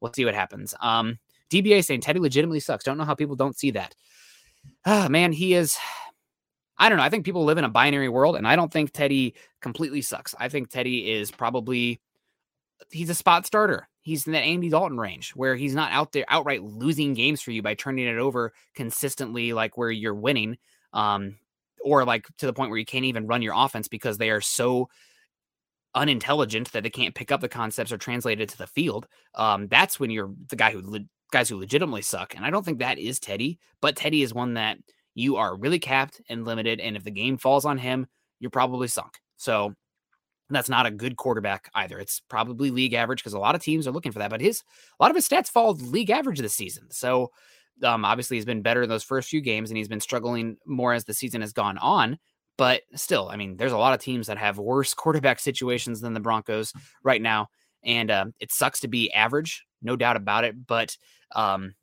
[0.00, 0.74] we'll see what happens.
[0.80, 1.18] Um,
[1.50, 2.84] DBA saying Teddy legitimately sucks.
[2.84, 3.94] Don't know how people don't see that.
[4.84, 5.76] Ah, man, he is.
[6.76, 7.04] I don't know.
[7.04, 10.34] I think people live in a binary world, and I don't think Teddy completely sucks.
[10.38, 12.00] I think Teddy is probably
[12.90, 16.26] he's a spot starter he's in that Andy Dalton range where he's not out there
[16.28, 20.58] outright losing games for you by turning it over consistently, like where you're winning,
[20.92, 21.36] um,
[21.82, 24.42] or like to the point where you can't even run your offense because they are
[24.42, 24.88] so
[25.94, 29.06] unintelligent that they can't pick up the concepts or translate it to the field.
[29.34, 32.64] Um, that's when you're the guy who le- guys who legitimately suck, and I don't
[32.64, 34.76] think that is Teddy, but Teddy is one that
[35.14, 38.06] you are really capped and limited, and if the game falls on him,
[38.38, 39.18] you're probably sunk.
[39.38, 39.74] So
[40.50, 41.98] that's not a good quarterback either.
[41.98, 44.30] It's probably league average because a lot of teams are looking for that.
[44.30, 44.62] But his
[44.98, 46.90] a lot of his stats fall league average this season.
[46.90, 47.30] So
[47.82, 50.92] um, obviously he's been better in those first few games, and he's been struggling more
[50.92, 52.18] as the season has gone on.
[52.56, 56.14] But still, I mean, there's a lot of teams that have worse quarterback situations than
[56.14, 56.72] the Broncos
[57.02, 57.48] right now,
[57.82, 60.66] and uh, it sucks to be average, no doubt about it.
[60.66, 60.96] But
[61.34, 61.74] um,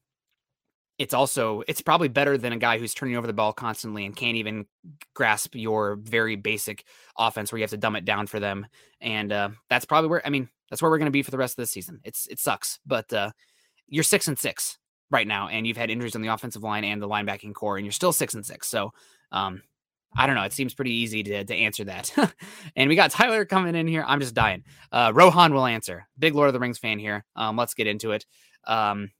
[0.97, 4.15] it's also it's probably better than a guy who's turning over the ball constantly and
[4.15, 4.65] can't even
[5.13, 6.85] grasp your very basic
[7.17, 8.67] offense where you have to dumb it down for them
[8.99, 11.37] and uh, that's probably where i mean that's where we're going to be for the
[11.37, 13.31] rest of the season it's it sucks but uh,
[13.87, 14.77] you're six and six
[15.09, 17.85] right now and you've had injuries on the offensive line and the linebacking core and
[17.85, 18.91] you're still six and six so
[19.31, 19.61] um,
[20.15, 20.43] I don't know.
[20.43, 22.11] It seems pretty easy to, to answer that.
[22.75, 24.03] and we got Tyler coming in here.
[24.05, 24.63] I'm just dying.
[24.91, 26.07] Uh, Rohan will answer.
[26.19, 27.23] Big Lord of the Rings fan here.
[27.35, 28.25] Um, let's get into it.
[28.67, 29.11] Um,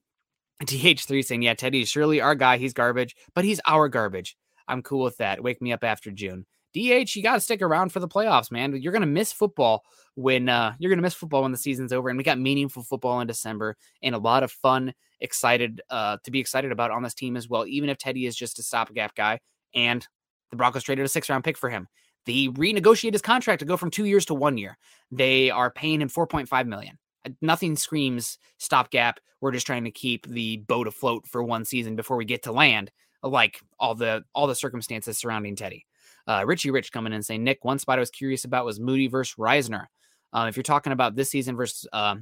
[0.66, 2.58] TH3 saying, Yeah, Teddy is surely our guy.
[2.58, 4.36] He's garbage, but he's our garbage.
[4.68, 5.42] I'm cool with that.
[5.42, 6.46] Wake me up after June.
[6.72, 8.74] DH, you got to stick around for the playoffs, man.
[8.74, 9.84] You're going to miss football
[10.14, 12.08] when uh, you're going to miss football when the season's over.
[12.08, 16.30] And we got meaningful football in December and a lot of fun, excited uh, to
[16.30, 19.14] be excited about on this team as well, even if Teddy is just a stopgap
[19.14, 19.40] guy.
[19.74, 20.06] And
[20.50, 21.88] the Broncos traded a six round pick for him.
[22.24, 24.78] They renegotiated his contract to go from two years to one year.
[25.10, 26.98] They are paying him 4.5 million.
[27.40, 29.20] Nothing screams stopgap.
[29.40, 32.52] We're just trying to keep the boat afloat for one season before we get to
[32.52, 32.90] land.
[33.22, 35.86] Like all the all the circumstances surrounding Teddy.
[36.26, 39.08] Uh, Richie Rich coming in saying, Nick, one spot I was curious about was Muti
[39.08, 39.86] versus Risner.
[40.32, 42.16] Uh, if you're talking about this season versus uh,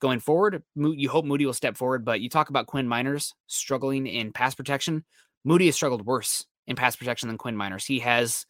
[0.00, 2.04] going forward, you hope Muti will step forward.
[2.04, 5.04] But you talk about Quinn Meinerz struggling in pass protection.
[5.44, 7.86] Muti has struggled worse in pass protection than Quinn Meinerz.
[7.86, 8.46] He has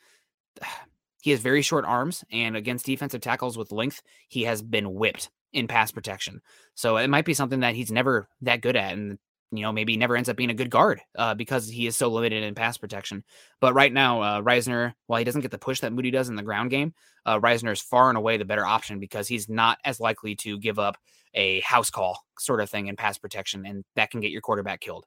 [1.22, 5.30] he has very short arms, and against defensive tackles with length, he has been whipped
[5.52, 6.40] in pass protection.
[6.74, 8.92] So it might be something that he's never that good at.
[8.92, 9.18] And,
[9.50, 12.08] you know, maybe never ends up being a good guard uh, because he is so
[12.08, 13.24] limited in pass protection.
[13.60, 16.36] But right now, uh, Risner, while he doesn't get the push that Muti does in
[16.36, 16.92] the ground game,
[17.24, 20.58] uh, Risner is far and away the better option because he's not as likely to
[20.58, 20.98] give up
[21.34, 23.64] a house call sort of thing in pass protection.
[23.64, 25.06] And that can get your quarterback killed.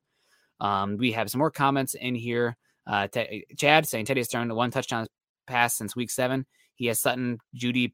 [0.60, 2.58] Um, we have some more comments in here.
[2.88, 5.08] Uh, T- Chad saying Teddy has one touchdown
[5.48, 6.46] pass since week seven.
[6.76, 7.94] He has Sutton, Jeudy,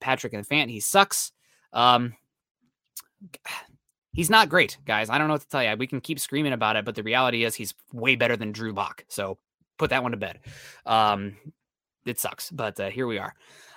[0.00, 0.70] Patrick, and Fant.
[0.70, 1.30] He sucks.
[1.74, 2.14] Um,
[4.12, 5.10] he's not great, guys.
[5.10, 5.76] I don't know what to tell you.
[5.76, 8.72] We can keep screaming about it, but the reality is he's way better than Drew
[8.72, 9.04] Lock.
[9.08, 9.38] So
[9.78, 10.40] put that one to bed.
[10.86, 11.36] Um,
[12.06, 13.34] it sucks, but uh, here we are.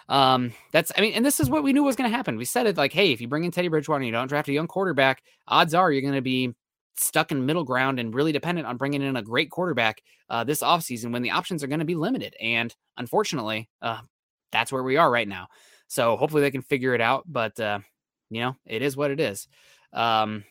[0.09, 2.37] Um, that's I mean, and this is what we knew was going to happen.
[2.37, 4.47] We said it like, hey, if you bring in Teddy Bridgewater and you don't draft
[4.47, 6.53] a young quarterback, odds are you're going to be
[6.95, 10.61] stuck in middle ground and really dependent on bringing in a great quarterback uh, this
[10.61, 12.35] offseason when the options are going to be limited.
[12.41, 13.99] And unfortunately, uh,
[14.51, 15.47] that's where we are right now.
[15.87, 17.23] So hopefully they can figure it out.
[17.27, 17.79] But uh,
[18.29, 19.47] you know, it is what it is.
[19.93, 20.43] Um,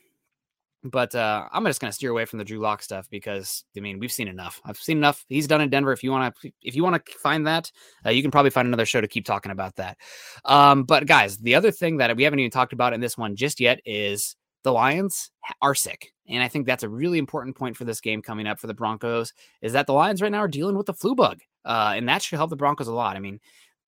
[0.90, 3.98] but uh, I'm just gonna steer away from the Drew Lock stuff because I mean
[3.98, 4.60] we've seen enough.
[4.64, 5.24] I've seen enough.
[5.28, 5.92] He's done in Denver.
[5.92, 7.70] If you want to, if you want to find that,
[8.04, 9.98] uh, you can probably find another show to keep talking about that.
[10.44, 13.36] Um, but guys, the other thing that we haven't even talked about in this one
[13.36, 15.30] just yet is the Lions
[15.62, 18.58] are sick, and I think that's a really important point for this game coming up
[18.58, 19.32] for the Broncos.
[19.62, 22.22] Is that the Lions right now are dealing with the flu bug, uh, and that
[22.22, 23.16] should help the Broncos a lot.
[23.16, 23.40] I mean,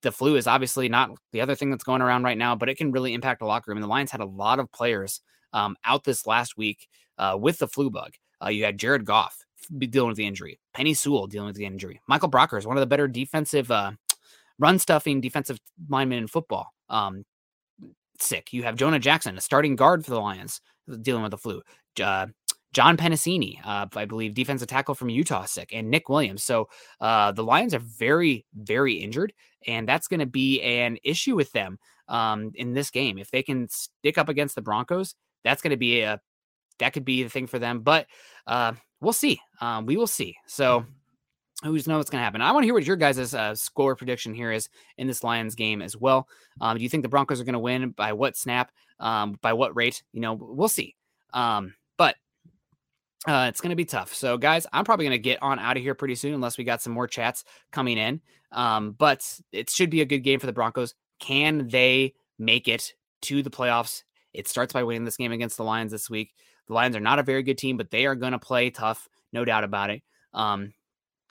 [0.02, 2.76] the flu is obviously not the other thing that's going around right now, but it
[2.76, 3.78] can really impact a locker room.
[3.78, 5.20] And the Lions had a lot of players
[5.52, 6.88] um, out this last week
[7.18, 8.12] uh, with the flu bug.
[8.42, 9.44] Uh, you had Jared Goff
[9.76, 12.86] dealing with the injury, Penei Sewell dealing with the injury, Michael Brockers, one of the
[12.86, 13.92] better defensive uh,
[14.58, 16.72] run stuffing defensive linemen in football.
[16.88, 17.24] Um,
[18.20, 18.52] sick.
[18.52, 20.60] You have Jonah Jackson, a starting guard for the Lions,
[21.02, 21.62] dealing with the flu.
[22.00, 22.26] Uh,
[22.72, 26.44] John Penisini, uh, I believe, defensive tackle from Utah, sick, and Nick Williams.
[26.44, 26.68] So
[27.00, 29.32] uh, the Lions are very, very injured,
[29.66, 31.78] and that's going to be an issue with them
[32.08, 33.18] um, in this game.
[33.18, 36.20] If they can stick up against the Broncos, that's going to be a
[36.78, 37.80] that could be the thing for them.
[37.80, 38.06] But
[38.46, 39.40] uh, we'll see.
[39.60, 40.36] Um, we will see.
[40.46, 40.86] So
[41.62, 42.40] who's know what's going to happen.
[42.40, 45.54] I want to hear what your guys' uh, score prediction here is in this Lions
[45.54, 46.28] game as well.
[46.60, 48.70] Um, do you think the Broncos are going to win by what snap?
[49.00, 50.02] Um, by what rate?
[50.12, 50.94] You know, we'll see.
[51.32, 52.16] Um, but
[53.26, 54.14] uh, it's going to be tough.
[54.14, 56.64] So, guys, I'm probably going to get on out of here pretty soon unless we
[56.64, 58.20] got some more chats coming in.
[58.52, 60.94] Um, but it should be a good game for the Broncos.
[61.18, 64.04] Can they make it to the playoffs?
[64.32, 66.32] It starts by winning this game against the Lions this week.
[66.68, 69.08] The Lions are not a very good team, but they are going to play tough,
[69.32, 70.02] no doubt about it.
[70.32, 70.72] Um,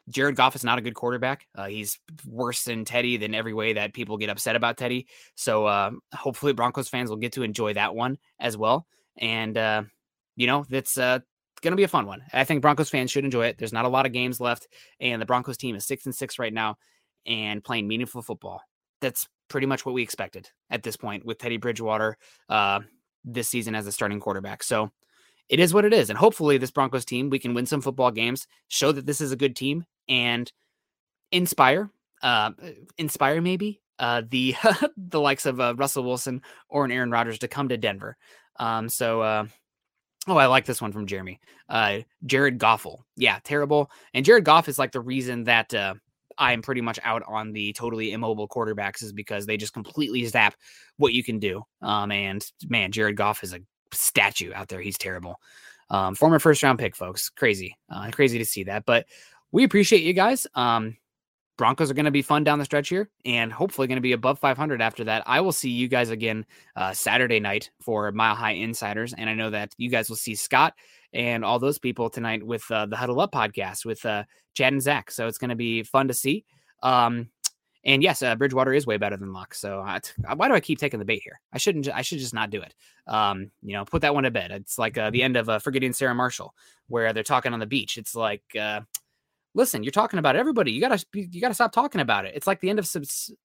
[0.10, 1.48] Jared Goff is not a good quarterback.
[1.56, 5.08] Uh, he's worse than Teddy than every way that people get upset about Teddy.
[5.36, 8.88] So uh, hopefully Broncos fans will get to enjoy that one as well.
[9.18, 9.84] And uh,
[10.36, 11.20] you know that's uh,
[11.60, 12.24] going to be a fun one.
[12.34, 13.58] I think Broncos fans should enjoy it.
[13.58, 14.68] There's not a lot of games left,
[15.00, 16.78] and the Broncos team is six and six right now
[17.26, 18.62] and playing meaningful football.
[19.02, 22.18] That's pretty much what we expected at this point with Teddy Bridgewater
[22.50, 22.82] uh,
[23.24, 24.64] this season as a starting quarterback.
[24.64, 24.92] So
[25.50, 26.10] it is what it is.
[26.10, 29.32] And hopefully, this Broncos team, we can win some football games, show that this is
[29.32, 30.52] a good team, and
[31.32, 31.90] inspire,
[32.22, 32.52] uh,
[32.98, 34.56] inspire maybe uh, the
[34.98, 38.18] the likes of uh, Russell Wilson or an Aaron Rodgers to come to Denver.
[38.60, 39.46] Um, so, uh,
[40.28, 41.40] oh, I like this one from Jeremy.
[41.70, 43.90] Uh, Jared Goffel, yeah, terrible.
[44.14, 45.96] And Jared Goff is like the reason that uh,
[46.38, 50.56] I'm pretty much out on the totally immobile quarterbacks is because they just completely zap
[50.98, 51.64] what you can do.
[51.82, 53.60] Um, and man, Jared Goff is a
[53.94, 54.82] statue out there.
[54.82, 55.40] He's terrible.
[55.90, 57.30] Um, former first round pick, folks.
[57.30, 58.86] Crazy, uh, crazy to see that.
[58.86, 59.06] But
[59.52, 60.46] we appreciate you guys.
[60.54, 60.98] Um,
[61.58, 64.12] Broncos are going to be fun down the stretch here and hopefully going to be
[64.12, 65.24] above 500 after that.
[65.26, 66.46] I will see you guys again
[66.76, 69.14] uh, Saturday night for Mile High Insiders.
[69.18, 70.74] And I know that you guys will see Scott
[71.14, 74.82] and all those people tonight with uh, the Huddle Up podcast with uh, Chad and
[74.82, 75.10] Zach.
[75.10, 76.46] So it's going to be fun to see.
[76.84, 77.30] Um,
[77.84, 79.56] and yes, uh, Bridgewater is way better than Lock.
[79.56, 79.80] So
[80.36, 81.40] why do I keep taking the bait here?
[81.54, 81.88] I shouldn't.
[81.90, 82.76] I should just not do it.
[83.08, 84.52] Um, you know, put that one to bed.
[84.52, 86.54] It's like uh, the end of uh, Forgetting Sarah Marshall,
[86.88, 87.98] where they're talking on the beach.
[87.98, 88.44] It's like,
[89.58, 90.72] listen, you're talking about everybody.
[90.72, 92.34] You gotta you gotta stop talking about it.
[92.36, 92.90] It's like the end of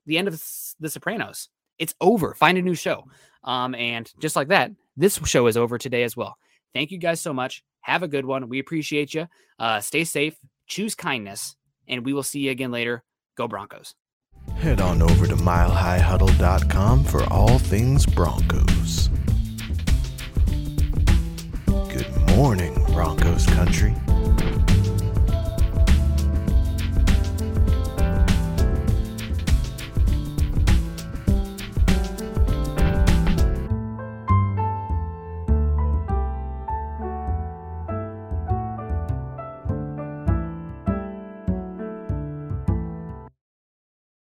[0.06, 0.40] the end of
[0.78, 1.48] The Sopranos.
[1.78, 2.34] It's over.
[2.34, 3.04] Find a new show.
[3.42, 6.36] Um, and just like that, this show is over today as well.
[6.74, 7.64] Thank you guys so much.
[7.80, 8.48] Have a good one.
[8.48, 9.26] We appreciate you.
[9.58, 10.36] Uh, stay safe.
[10.68, 11.56] Choose kindness,
[11.88, 13.02] and we will see you again later.
[13.36, 13.94] Go Broncos.
[14.56, 19.08] Head on over to milehighhuddle.com for all things Broncos.
[21.66, 23.94] Good morning, Broncos country.